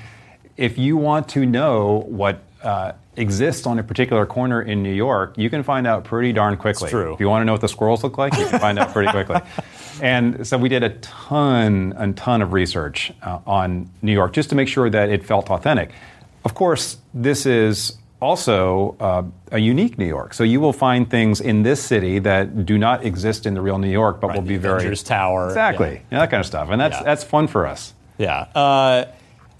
[0.56, 5.36] if you want to know what uh, exists on a particular corner in New York,
[5.36, 6.88] you can find out pretty darn quickly.
[6.90, 7.12] true.
[7.14, 9.10] If you want to know what the squirrels look like, you can find out pretty
[9.10, 9.40] quickly.
[10.02, 14.50] And so we did a ton, a ton of research uh, on New York just
[14.50, 15.90] to make sure that it felt authentic.
[16.44, 19.22] Of course, this is also uh,
[19.52, 20.34] a unique New York.
[20.34, 23.78] So you will find things in this city that do not exist in the real
[23.78, 26.18] New York, but will be very Avengers Tower, exactly yeah.
[26.20, 27.02] that kind of stuff, and that's Yeah.
[27.04, 27.94] that's fun for us.
[28.18, 28.46] Yeah.
[28.54, 29.04] Uh,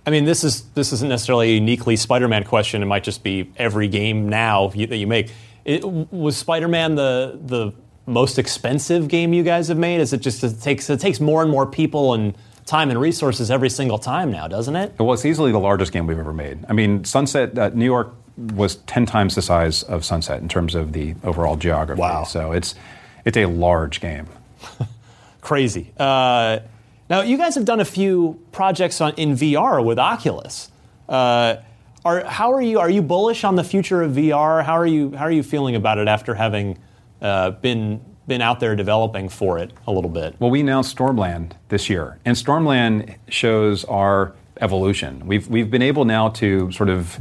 [0.07, 2.83] I mean, this is this isn't necessarily a uniquely Spider-Man question.
[2.83, 5.33] It might just be every game now you, that you make.
[5.65, 7.73] It, was Spider-Man the the
[8.07, 10.01] most expensive game you guys have made?
[10.01, 12.35] Is it just it takes it takes more and more people and
[12.67, 14.93] time and resources every single time now, doesn't it?
[14.99, 16.65] Well, it's easily the largest game we've ever made.
[16.69, 20.75] I mean, Sunset, uh, New York was 10 times the size of Sunset in terms
[20.75, 22.01] of the overall geography.
[22.01, 22.25] Wow.
[22.25, 22.75] So it's,
[23.25, 24.27] it's a large game.
[25.41, 25.93] Crazy.
[25.99, 26.61] Uh,
[27.09, 30.71] now, you guys have done a few projects on, in VR with Oculus.
[31.09, 31.57] Uh,
[32.05, 32.79] are, how are you?
[32.79, 34.65] Are you bullish on the future of VR?
[34.65, 35.11] How are you?
[35.17, 36.79] How are you feeling about it after having
[37.21, 40.35] uh, been been out there developing for it a little bit.
[40.39, 45.27] Well, we announced Stormland this year, and Stormland shows our evolution.
[45.27, 47.19] We've we've been able now to sort of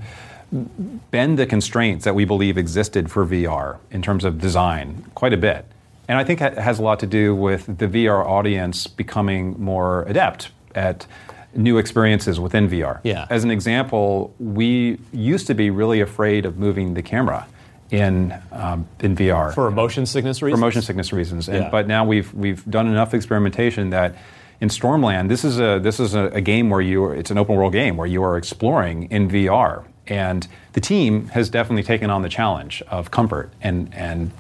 [1.12, 5.38] bend the constraints that we believe existed for VR in terms of design quite a
[5.38, 5.66] bit.
[6.08, 10.04] And I think it has a lot to do with the VR audience becoming more
[10.04, 11.08] adept at
[11.56, 13.00] new experiences within VR.
[13.04, 13.26] Yeah.
[13.30, 17.48] As an example, we used to be really afraid of moving the camera
[17.92, 20.60] in um, in VR For motion sickness reasons?
[20.60, 21.48] for motion sickness reasons.
[21.48, 21.70] And, Yeah.
[21.70, 24.16] But now we've we've done enough experimentation that
[24.62, 27.38] in Stormland, this is a this is a, a game where you are, it's an
[27.38, 29.86] open world game where you are exploring in VR.
[30.08, 34.32] And the team has definitely taken on the challenge of comfort and and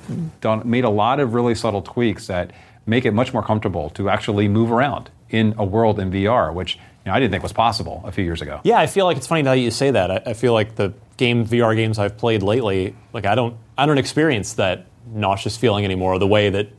[0.41, 2.51] done, made a lot of really subtle tweaks that
[2.85, 6.75] make it much more comfortable to actually move around in a world in VR, which
[6.75, 8.61] you know, I didn't think was possible a few years ago.
[8.63, 10.11] Yeah, I feel like it's funny now that you say that.
[10.11, 13.85] I, I feel like the game VR games I've played lately, like I don't, I
[13.85, 16.17] don't experience that nauseous feeling anymore.
[16.19, 16.69] The way that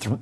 [0.00, 0.18] th-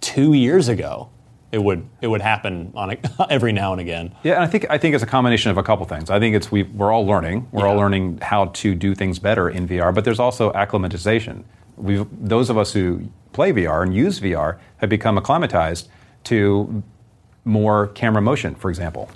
[0.00, 1.08] two years ago
[1.52, 2.98] it would it would happen on a,
[3.30, 4.14] every now and again.
[4.22, 6.10] Yeah, and I think I think it's a combination of a couple things.
[6.10, 7.48] I think it's we we're all learning.
[7.52, 11.44] We're all learning how to do things better in VR, but there's also acclimatization.
[11.76, 15.88] We those of us who play VR and use VR have become acclimatized
[16.24, 16.82] to
[17.44, 19.10] more camera motion, for example.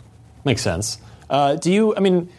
[0.44, 0.98] Makes sense.
[1.28, 1.96] Uh, do you?
[1.96, 2.30] I mean,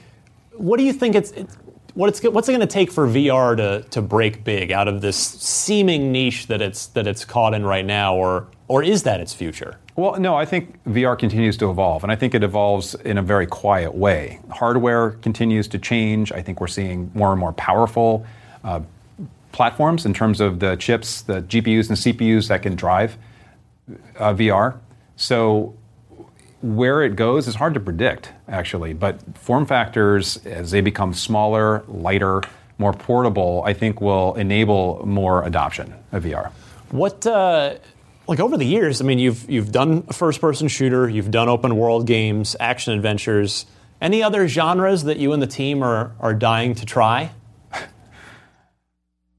[0.53, 1.31] what do you think it's?
[1.31, 1.49] It,
[1.93, 5.01] what it's what's it going to take for VR to to break big out of
[5.01, 9.19] this seeming niche that it's that it's caught in right now, or or is that
[9.19, 9.77] its future?
[9.97, 13.21] Well, no, I think VR continues to evolve, and I think it evolves in a
[13.21, 14.39] very quiet way.
[14.49, 16.31] Hardware continues to change.
[16.31, 18.25] I think we're seeing more and more powerful
[18.63, 18.79] uh,
[19.51, 23.17] platforms in terms of the chips, the GPUs and CPUs that can drive
[24.17, 24.77] uh, VR.
[25.17, 25.75] So,
[26.61, 28.93] where it goes is hard to predict, actually.
[28.93, 32.41] But form factors, as they become smaller, lighter,
[32.77, 36.53] more portable, I think will enable more adoption of VR.
[36.91, 37.75] What uh,
[38.27, 39.01] like over the years?
[39.01, 43.65] I mean, you've you've done a first-person shooter, you've done open world games, action adventures.
[43.99, 47.31] Any other genres that you and the team are are dying to try?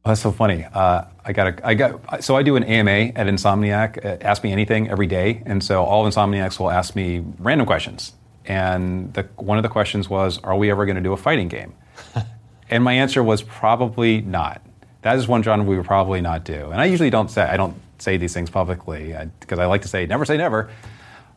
[0.04, 0.64] Oh, that's so funny.
[0.64, 4.04] Uh, I got a, I got so I do an AMA at Insomniac.
[4.04, 8.12] uh, Ask me anything every day, and so all Insomniacs will ask me random questions.
[8.44, 11.46] And the, one of the questions was, "Are we ever going to do a fighting
[11.46, 11.74] game?"
[12.70, 14.60] and my answer was probably not.
[15.02, 16.70] That is one genre we would probably not do.
[16.72, 19.88] And I usually don't say I don't say these things publicly because I like to
[19.88, 20.70] say never say never.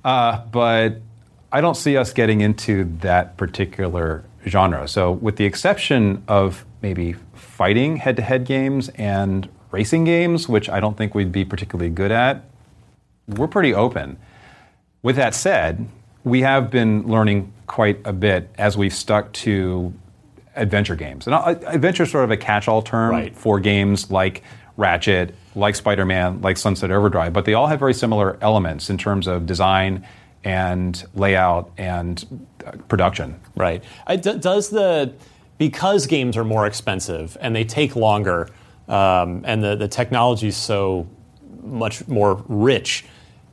[0.03, 1.01] Uh, but
[1.51, 4.87] I don't see us getting into that particular genre.
[4.87, 10.69] So, with the exception of maybe fighting head to head games and racing games, which
[10.69, 12.43] I don't think we'd be particularly good at,
[13.27, 14.17] we're pretty open.
[15.01, 15.87] With that said,
[16.23, 19.93] we have been learning quite a bit as we've stuck to
[20.55, 21.27] adventure games.
[21.27, 21.35] And
[21.65, 23.35] adventure is sort of a catch all term Right.
[23.35, 24.43] for games like
[24.77, 28.97] Ratchet, like Spider Man, like Sunset Overdrive, but they all have very similar elements in
[28.97, 30.05] terms of design
[30.43, 33.39] and layout and uh, production.
[33.55, 33.83] Right.
[34.21, 35.13] Does the
[35.57, 38.49] because games are more expensive and they take longer,
[38.87, 41.07] um, and the the technology is so
[41.63, 43.05] much more rich.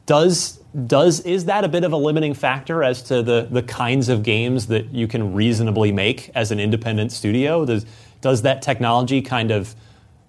[0.07, 4.09] Does does is that a bit of a limiting factor as to the the kinds
[4.09, 7.65] of games that you can reasonably make as an independent studio?
[7.65, 7.87] Does
[8.21, 9.75] does that technology kind of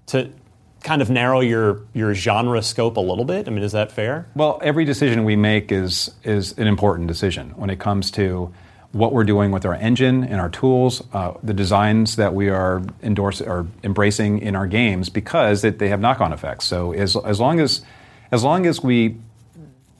[0.07, 0.30] to
[0.84, 3.47] kind of narrow your your genre scope a little bit?
[3.47, 4.27] I mean, is that fair?
[4.36, 8.53] Well, every decision we make is is an important decision when it comes to
[8.91, 12.84] what we're doing with our engine and our tools, uh, the designs that we are
[13.01, 16.65] endorsing or embracing in our games, because it, they have knock-on effects.
[16.65, 17.81] So as as long as
[18.31, 19.17] as long as we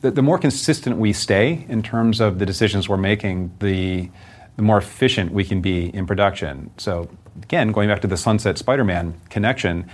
[0.02, 4.12] the, the more consistent we stay in terms of the decisions we're making, the
[4.58, 6.70] the more efficient we can be in production.
[6.78, 7.10] So
[7.42, 9.90] again, going back to the Sunset Spider-Man connection,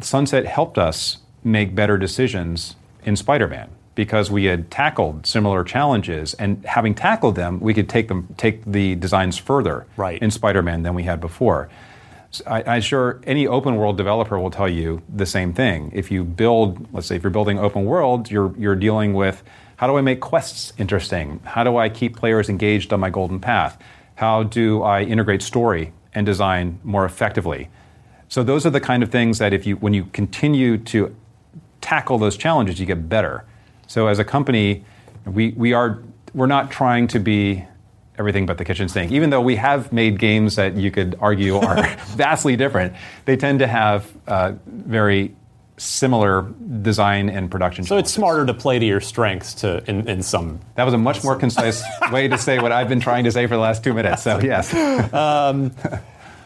[0.00, 6.62] Sunset helped us make better decisions in Spider-Man because we had tackled similar challenges, and
[6.66, 10.20] having tackled them, we could take them take the designs further Right.
[10.20, 11.70] in Spider-Man than we had before.
[12.30, 15.90] So I, I'm sure any open world developer will tell you the same thing.
[15.94, 19.42] If you build, let's say, if you're building open world, you're you're dealing with
[19.76, 21.40] how do I make quests interesting?
[21.44, 23.80] How do I keep players engaged on my golden path?
[24.16, 27.68] How do I integrate story and design more effectively?
[28.28, 31.14] So those are the kind of things that if you when you continue to
[31.80, 33.44] tackle those challenges, you get better.
[33.86, 34.84] So as a company,
[35.24, 36.02] we, we are
[36.34, 37.64] we're not trying to be
[38.18, 39.12] everything but the kitchen sink.
[39.12, 43.60] Even though we have made games that you could argue are vastly different, they tend
[43.60, 45.34] to have uh, very
[45.78, 46.42] similar
[46.82, 47.84] design and production.
[47.84, 50.60] So it's smarter to play to your strengths to in, in some.
[50.74, 53.46] That was a much more concise way to say what I've been trying to say
[53.46, 54.22] for the last two minutes.
[54.22, 54.72] So yes.
[55.12, 55.72] um,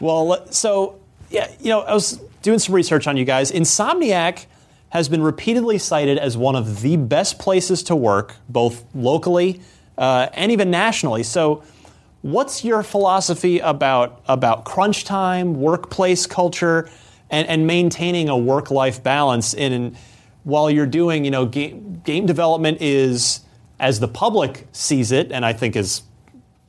[0.01, 1.00] well, so
[1.31, 3.51] yeah, you know, I was doing some research on you guys.
[3.51, 4.45] Insomniac
[4.89, 9.61] has been repeatedly cited as one of the best places to work, both locally
[9.97, 11.23] uh, and even nationally.
[11.23, 11.63] So,
[12.21, 16.89] what's your philosophy about about crunch time, workplace culture,
[17.29, 19.53] and, and maintaining a work life balance?
[19.53, 19.95] In
[20.43, 23.41] while you're doing, you know, game, game development is
[23.79, 26.03] as the public sees it, and I think is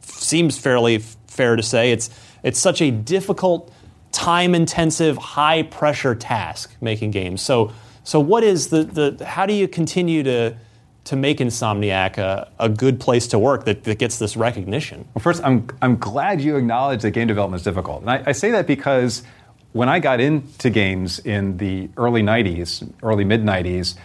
[0.03, 2.11] seems fairly fair to say it's
[2.43, 3.73] it's such a difficult,
[4.13, 7.43] time intensive, high pressure task making games.
[7.43, 7.73] So
[8.05, 10.57] so what is the, the how do you continue to
[11.05, 15.05] to make Insomniac a, a good place to work that, that gets this recognition?
[15.15, 18.03] Well, first, I'm, I'm glad you acknowledge that game development is difficult.
[18.03, 19.25] And I, I say that because
[19.73, 23.97] when I got into games in the early 90s, early mid 90s,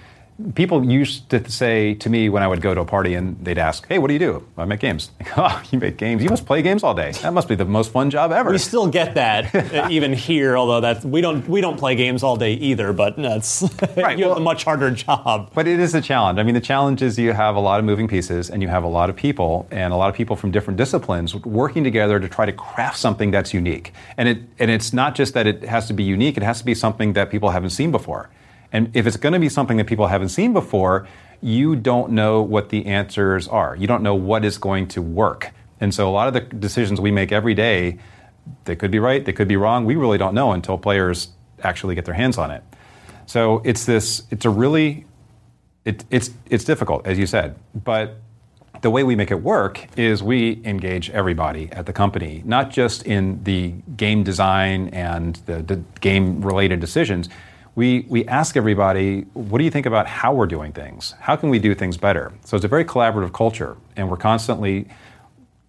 [0.55, 3.57] people used to say to me when I would go to a party and they'd
[3.57, 5.11] ask, "Hey, what do you do?" I make games.
[5.37, 6.23] oh, you make games?
[6.23, 7.11] You must play games all day.
[7.23, 8.51] That must be the most fun job ever.
[8.51, 12.23] We still get that uh, even here, although that we don't we don't play games
[12.23, 12.93] all day either.
[12.93, 13.63] But that's
[13.97, 15.51] right, you well, have a much harder job.
[15.53, 16.39] But it is a challenge.
[16.39, 18.83] I mean, the challenge is you have a lot of moving pieces and you have
[18.83, 22.27] a lot of people and a lot of people from different disciplines working together to
[22.27, 23.93] try to craft something that's unique.
[24.17, 26.65] And it and it's not just that it has to be unique; it has to
[26.65, 28.29] be something that people haven't seen before.
[28.71, 31.07] And if it's going to be something that people haven't seen before,
[31.41, 33.75] you don't know what the answers are.
[33.75, 35.51] You don't know what is going to work.
[35.79, 37.99] And so a lot of the decisions we make every day,
[38.65, 39.85] they could be right, they could be wrong.
[39.85, 41.29] We really don't know until players
[41.63, 42.63] actually get their hands on it.
[43.25, 45.05] So it's this, it's a really,
[45.85, 47.55] it, it's, it's difficult, as you said.
[47.75, 48.17] But
[48.81, 53.03] the way we make it work is we engage everybody at the company, not just
[53.03, 57.29] in the game design and the, the game related decisions
[57.77, 61.13] we, we ask everybody, what do you think about how we're doing things?
[61.19, 62.33] How can we do things better?
[62.43, 64.87] So it's a very collaborative culture, and we're constantly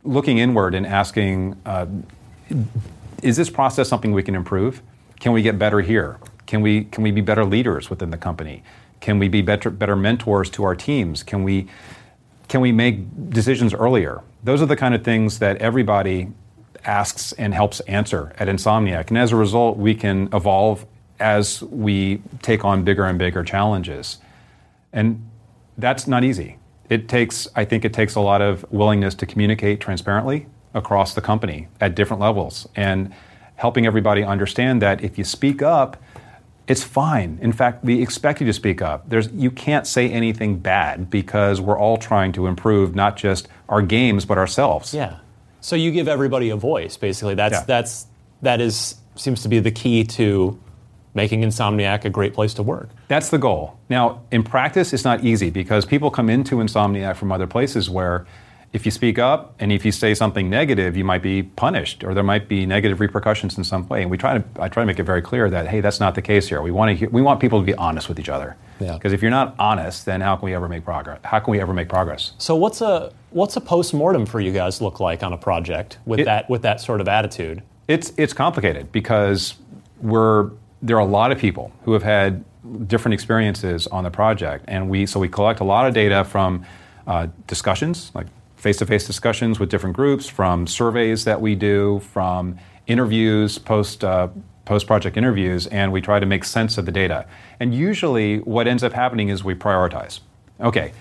[0.05, 1.85] looking inward and asking, uh,
[3.23, 4.81] is this process something we can improve?
[5.21, 6.19] Can we get better here?
[6.47, 8.63] Can we, can we be better leaders within the company?
[9.01, 11.23] Can we be better, better mentors to our teams?
[11.23, 11.69] Can we,
[12.49, 14.23] can we make decisions earlier?
[14.43, 16.29] Those are the kind of things that everybody
[16.87, 19.09] asks and helps answer at Insomniac.
[19.09, 20.87] And as a result, we can evolve
[21.21, 24.19] as we take on bigger and bigger challenges.
[24.93, 25.29] And
[25.77, 26.59] that's not easy.
[26.89, 31.21] It takes, I think it takes a lot of willingness to communicate transparently across the
[31.21, 33.13] company at different levels and
[33.57, 36.03] helping everybody understand that if you speak up,
[36.67, 37.39] it's fine.
[37.41, 39.09] In fact, we expect you to speak up.
[39.09, 43.83] There's, you can't say anything bad because we're all trying to improve not just our
[43.83, 44.93] games but ourselves.
[44.93, 45.19] Yeah.
[45.61, 47.35] So you give everybody a voice, basically.
[47.35, 47.65] That's yeah.
[47.67, 48.07] that's
[48.43, 50.59] that is seems to be the key to
[51.15, 52.91] making Insomniac a great place to work.
[53.09, 53.79] That's the goal.
[53.89, 58.27] Now, in practice, it's not easy because people come into Insomniac from other places where
[58.73, 62.13] if you speak up and if you say something negative, you might be punished or
[62.13, 64.03] there might be negative repercussions in some way.
[64.03, 66.15] And we try to, I try to make it very clear that, hey, that's not
[66.15, 66.61] the case here.
[66.61, 68.57] We want, to hear, we want people to be honest with each other.
[68.79, 69.15] Because yeah.
[69.15, 71.19] if you're not honest, then how can we ever make progress?
[71.25, 72.33] How can we ever make progress?
[72.39, 75.99] So what's a what's a post mortem for you guys look like on a project
[76.07, 77.63] with it, that with that sort of attitude?
[77.89, 79.55] It's it's complicated because
[80.01, 80.51] we're
[80.83, 82.45] there are a lot of people who have had
[82.87, 86.65] different experiences on the project, and we so we collect a lot of data from
[87.07, 88.27] uh, discussions, like
[88.57, 94.29] face-to-face discussions with different groups, from surveys that we do, from interviews, post uh,
[94.65, 97.25] post-project interviews, and we try to make sense of the data.
[97.59, 100.21] And usually, what ends up happening is we prioritize.
[100.61, 100.93] Okay.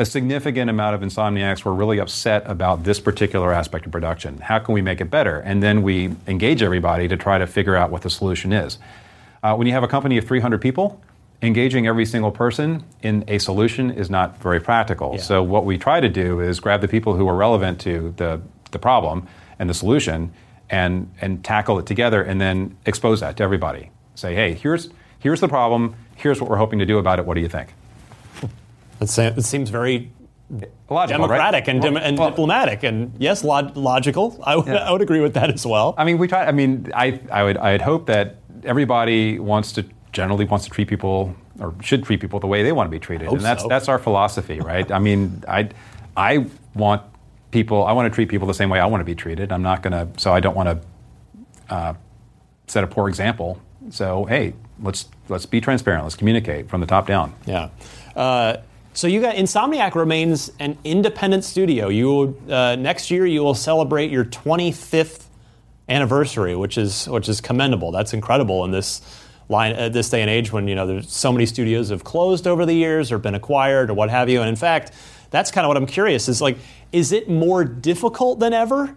[0.00, 4.38] A significant amount of insomniacs were really upset about this particular aspect of production.
[4.38, 5.40] How can we make it better?
[5.40, 8.78] And then we engage everybody to try to figure out what the solution is.
[9.42, 11.00] Uh, when you have a company of 300 people,
[11.42, 15.12] engaging every single person in a solution is not very practical.
[15.14, 15.22] Yeah.
[15.22, 18.40] So what we try to do is grab the people who are relevant to the,
[18.72, 19.26] the problem
[19.58, 20.32] and the solution
[20.70, 23.90] and, and tackle it together and then expose that to everybody.
[24.16, 27.34] Say, hey, here's, here's the problem, here's what we're hoping to do about it, what
[27.34, 27.72] do you think?
[29.00, 29.08] It
[29.44, 30.10] seems very
[30.90, 31.74] Logical, democratic right?
[31.74, 34.42] and, well, and well, diplomatic, and yes, log- logical.
[34.44, 34.88] I, w- yeah.
[34.88, 35.94] I would agree with that as well.
[35.96, 36.46] I mean, we try.
[36.46, 40.88] I mean, I, I would, I'd hope that everybody wants to generally wants to treat
[40.88, 43.68] people or should treat people the way they want to be treated, and that's so.
[43.68, 44.90] that's our philosophy, right?
[44.90, 45.70] I mean, I
[46.16, 47.02] I want
[47.50, 47.84] people.
[47.84, 49.52] I want to treat people the same way I want to be treated.
[49.52, 50.08] I'm not to.
[50.16, 51.94] So I don't want to uh,
[52.66, 53.60] set a poor example.
[53.90, 56.04] So hey, let's let's be transparent.
[56.04, 57.34] Let's communicate from the top down.
[57.46, 57.70] Yeah.
[58.14, 58.58] Uh,
[58.92, 61.88] so you got Insomniac remains an independent studio.
[61.88, 65.27] You uh, next year you will celebrate your 25th
[65.88, 67.90] anniversary, which is which is commendable.
[67.90, 69.00] That's incredible in this
[69.48, 72.46] line at this day and age when you know there's so many studios have closed
[72.46, 74.40] over the years or been acquired or what have you.
[74.40, 74.92] And in fact,
[75.30, 76.58] that's kind of what I'm curious is like,
[76.92, 78.96] is it more difficult than ever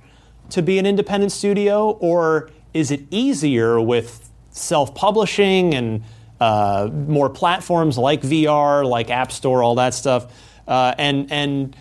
[0.49, 6.03] to be an independent studio, or is it easier with self-publishing and
[6.41, 10.33] uh, more platforms like VR, like App Store, all that stuff,
[10.67, 11.75] uh, and and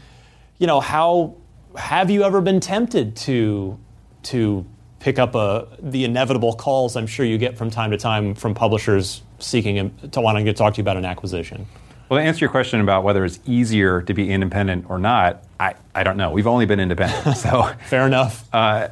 [0.58, 1.36] you know how
[1.76, 3.78] have you ever been tempted to
[4.24, 4.64] to
[5.00, 8.54] pick up a, the inevitable calls I'm sure you get from time to time from
[8.54, 11.66] publishers seeking to wanting to talk to you about an acquisition?
[12.08, 15.74] Well, to answer your question about whether it's easier to be independent or not, I,
[15.94, 16.30] I don't know.
[16.30, 18.48] We've only been independent, so fair enough.
[18.52, 18.88] Uh,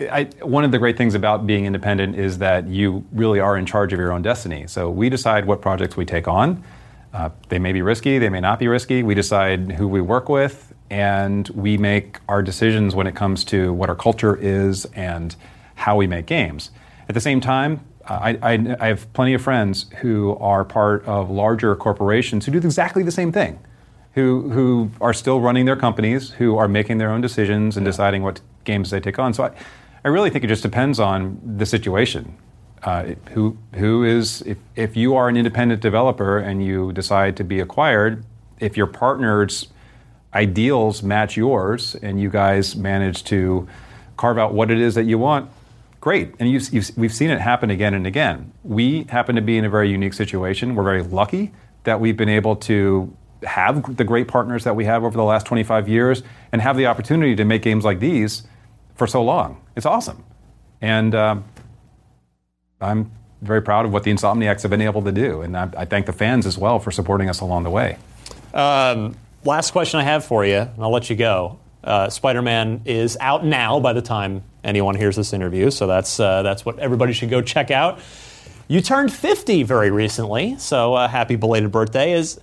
[0.00, 3.64] I, one of the great things about being independent is that you really are in
[3.64, 4.66] charge of your own destiny.
[4.66, 6.62] So we decide what projects we take on.
[7.14, 9.02] Uh, they may be risky, they may not be risky.
[9.02, 13.72] We decide who we work with, and we make our decisions when it comes to
[13.72, 15.34] what our culture is and
[15.74, 16.70] how we make games.
[17.08, 21.28] At the same time, I, I, I, have plenty of friends who are part of
[21.28, 23.58] larger corporations who do exactly the same thing,
[24.12, 27.90] who, who are still running their companies, who are making their own decisions and yeah.
[27.90, 29.34] deciding what games they take on.
[29.34, 29.50] So I,
[30.04, 32.36] I really think it just depends on the situation.
[32.82, 37.42] Uh, who, who is, if, if you are an independent developer and you decide to
[37.42, 38.24] be acquired,
[38.60, 39.66] if your partner's
[40.36, 43.66] ideals match yours and you guys manage to
[44.18, 45.50] carve out what it is that you want,
[46.00, 46.34] great.
[46.38, 48.52] And you've, you've, we've seen it happen again and again.
[48.62, 50.74] We happen to be in a very unique situation.
[50.74, 51.52] We're very lucky
[51.84, 55.46] that we've been able to have the great partners that we have over the last
[55.46, 56.22] 25 years
[56.52, 58.42] and have the opportunity to make games like these
[58.94, 59.60] for so long.
[59.74, 60.22] It's awesome.
[60.82, 61.44] And um,
[62.80, 63.10] I'm
[63.40, 65.40] very proud of what the Insomniacs have been able to do.
[65.40, 67.96] And I, I thank the fans as well for supporting us along the way.
[68.52, 69.14] Um,
[69.46, 71.58] last question I have for you, and I'll let you go.
[71.82, 76.18] Uh, Spider Man is out now by the time anyone hears this interview, so that's,
[76.18, 78.00] uh, that's what everybody should go check out.
[78.68, 82.12] You turned 50 very recently, so uh, happy belated birthday.
[82.12, 82.40] Is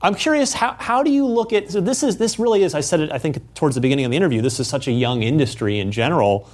[0.00, 2.80] I'm curious how, how do you look at so this is this really is I
[2.80, 5.22] said it I think towards the beginning of the interview this is such a young
[5.22, 6.48] industry in general.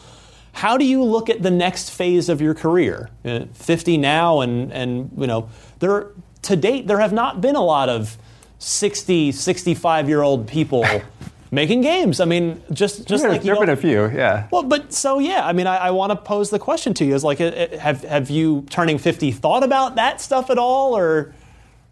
[0.53, 3.11] How do you look at the next phase of your career?
[3.25, 5.49] Uh, 50 now and and you know
[5.79, 6.11] there
[6.43, 8.17] to date there have not been a lot of
[8.63, 10.87] 60 65 year old people
[11.51, 12.21] making games.
[12.21, 14.49] I mean, just just there, like there have been a few, yeah.
[14.51, 17.15] Well, but so yeah, I mean, I, I want to pose the question to you:
[17.15, 21.35] is like, have have you turning fifty thought about that stuff at all, or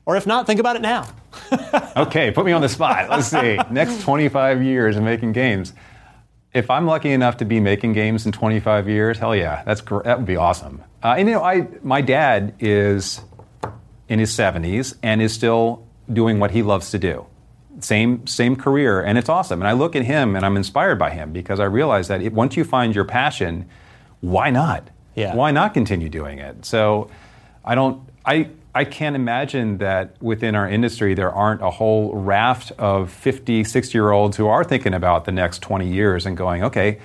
[0.07, 1.09] or if not, think about it now.
[1.97, 3.09] okay, put me on the spot.
[3.11, 3.59] Let's see.
[3.71, 5.73] Next twenty five years of making games.
[6.53, 10.19] If I'm lucky enough to be making games in 25 years, hell yeah, that's that
[10.19, 10.83] would be awesome.
[11.01, 13.21] Uh, and you know, I my dad is
[14.09, 17.27] in his 70s and is still doing what he loves to do
[17.85, 19.61] same same career, and it's awesome.
[19.61, 22.33] And I look at him and I'm inspired by him because I realize that it,
[22.33, 23.69] once you find your passion,
[24.21, 24.89] why not?
[25.15, 25.35] Yeah.
[25.35, 26.65] Why not continue doing it?
[26.65, 27.11] So
[27.65, 28.03] I don't.
[28.25, 33.65] I I can't imagine that within our industry there aren't a whole raft of 50,
[33.65, 37.01] 60 year olds who are thinking about the next 20 years and going, okay,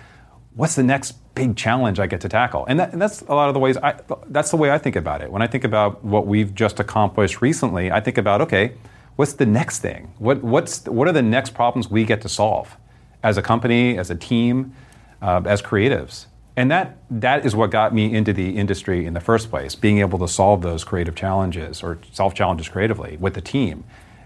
[0.53, 2.67] what's the next big challenge I get to tackle?
[2.67, 4.95] And, that, and that's a lot of the ways I, that's the way I think
[4.95, 5.31] about it.
[5.31, 8.73] When I think about what we've just accomplished recently, I think about, okay,
[9.15, 10.13] what's the next thing?
[10.17, 12.77] What, what's, what are the next problems we get to solve
[13.23, 14.73] as a company, as a team,
[15.21, 16.25] uh, as creatives?
[16.57, 19.99] And that, that is what got me into the industry in the first place, being
[19.99, 23.83] able to solve those creative challenges or solve challenges creatively with the team.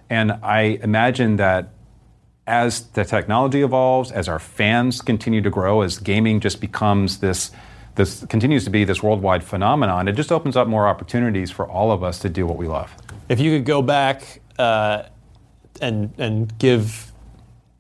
[0.10, 1.70] And I imagine that
[2.46, 7.52] as the technology evolves, as our fans continue to grow, as gaming just becomes this,
[8.00, 11.92] this continues to be this worldwide phenomenon, it just opens up more opportunities for all
[11.92, 12.96] of us to do what we love.
[13.28, 15.04] If you could go back uh,
[15.82, 17.12] and and give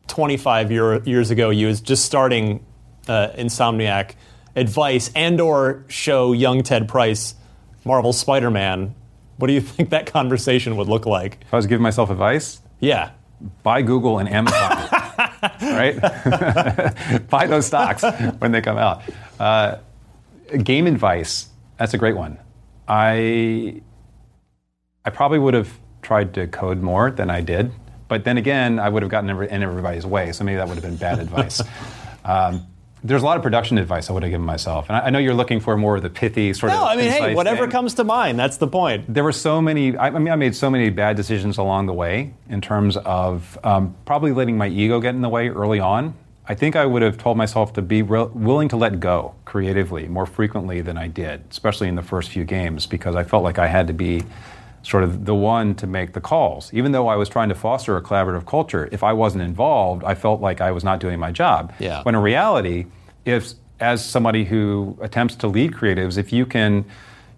[0.07, 2.65] 25 year, years ago you was just starting
[3.07, 4.15] uh, Insomniac
[4.57, 7.35] advice and or show young Ted Price
[7.85, 8.93] Marvel Spider-Man,
[9.37, 11.37] what do you think that conversation would look like?
[11.41, 12.59] If I was giving myself advice?
[12.81, 13.11] Yeah.
[13.63, 14.89] Buy Google and Amazon.
[15.61, 15.95] right?
[17.29, 18.03] Buy those stocks
[18.39, 19.01] when they come out.
[19.39, 19.77] Uh,
[20.57, 21.47] game advice,
[21.77, 22.37] that's a great one.
[22.87, 23.81] I
[25.05, 27.71] I probably would have tried to code more than I did.
[28.07, 30.83] But then again, I would have gotten in everybody's way, so maybe that would have
[30.83, 31.61] been bad advice.
[32.25, 32.67] Um,
[33.03, 34.89] there's a lot of production advice I would have given myself.
[34.89, 36.83] And I, I, know you're looking for more of the pithy sort no, of.
[36.83, 37.71] No, I mean, hey, whatever thing.
[37.71, 38.37] comes to mind.
[38.37, 39.11] That's the point.
[39.11, 39.95] There were so many.
[39.95, 43.57] I, I, mean, I made so many bad decisions along the way in terms of
[43.63, 46.13] um, probably letting my ego get in the way early on.
[46.49, 50.07] I think I would have told myself to be re- willing to let go creatively
[50.07, 53.59] more frequently than I did, especially in the first few games, because I felt like
[53.59, 54.23] I had to be
[54.81, 56.73] sort of the one to make the calls.
[56.73, 60.15] Even though I was trying to foster a collaborative culture, if I wasn't involved, I
[60.15, 61.71] felt like I was not doing my job.
[61.77, 62.01] Yeah.
[62.01, 62.87] When in reality,
[63.25, 66.83] if as somebody who attempts to lead creatives, if you can you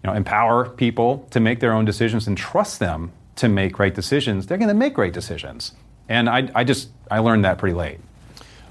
[0.04, 4.46] know, empower people to make their own decisions and trust them to make great decisions,
[4.46, 5.72] they're going to make great decisions.
[6.08, 8.00] And I, I just I learned that pretty late.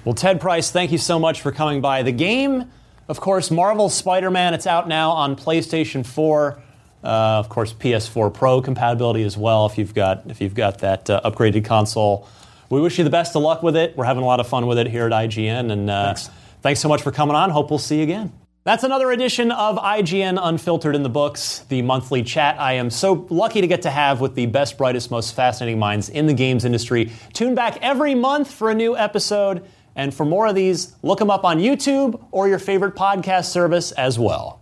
[0.04, 2.02] Well, Ted Price, thank you so much for coming by.
[2.02, 2.72] The game,
[3.08, 4.54] of course, Marvel Spider-Man.
[4.56, 6.62] It's out now on PlayStation 4
[7.04, 7.08] Uh,
[7.40, 9.66] of course, PS4 Pro compatibility as well.
[9.66, 12.28] If you've got if you've got that uh, upgraded console,
[12.70, 13.98] we wish you the best of luck with it.
[13.98, 16.30] We're having a lot of fun with it here at IGN, and uh, thanks.
[16.62, 17.50] thanks so much for coming on.
[17.50, 18.32] Hope we'll see you again.
[18.64, 23.26] That's another edition of IGN Unfiltered in the Books, the monthly chat I am so
[23.32, 26.66] lucky to get to have with the best, brightest, most fascinating minds in the games
[26.66, 27.12] industry.
[27.34, 29.66] Tune back every month for a new episode.
[29.96, 33.92] And for more of these, look them up on YouTube or your favorite podcast service
[33.94, 34.62] as well.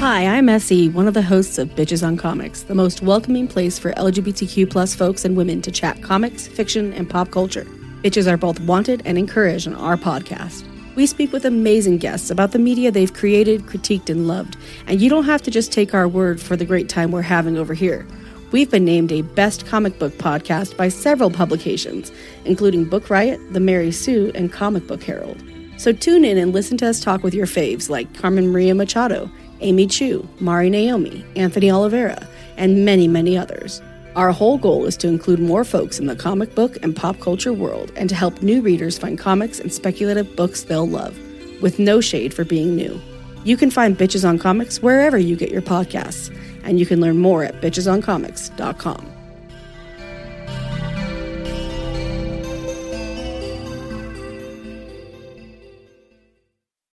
[0.00, 3.78] Hi, I'm Essie, one of the hosts of Bitches on Comics, the most welcoming place
[3.78, 7.64] for LGBTQ plus folks and women to chat comics, fiction, and pop culture.
[8.02, 10.69] Bitches are both wanted and encouraged on our podcast.
[10.96, 14.56] We speak with amazing guests about the media they've created, critiqued, and loved,
[14.88, 17.56] and you don't have to just take our word for the great time we're having
[17.56, 18.06] over here.
[18.50, 22.10] We've been named a Best Comic Book Podcast by several publications,
[22.44, 25.40] including Book Riot, The Mary Sue, and Comic Book Herald.
[25.76, 29.30] So tune in and listen to us talk with your faves like Carmen Maria Machado,
[29.60, 32.26] Amy Chu, MariNaomi, Anthony Oliveira,
[32.56, 33.80] and many, many others.
[34.16, 37.52] Our whole goal is to include more folks in the comic book and pop culture
[37.52, 41.16] world and to help new readers find comics and speculative books they'll love,
[41.62, 43.00] with no shade for being new.
[43.44, 46.34] You can find Bitches on Comics wherever you get your podcasts,
[46.64, 49.09] and you can learn more at bitchesoncomics.com.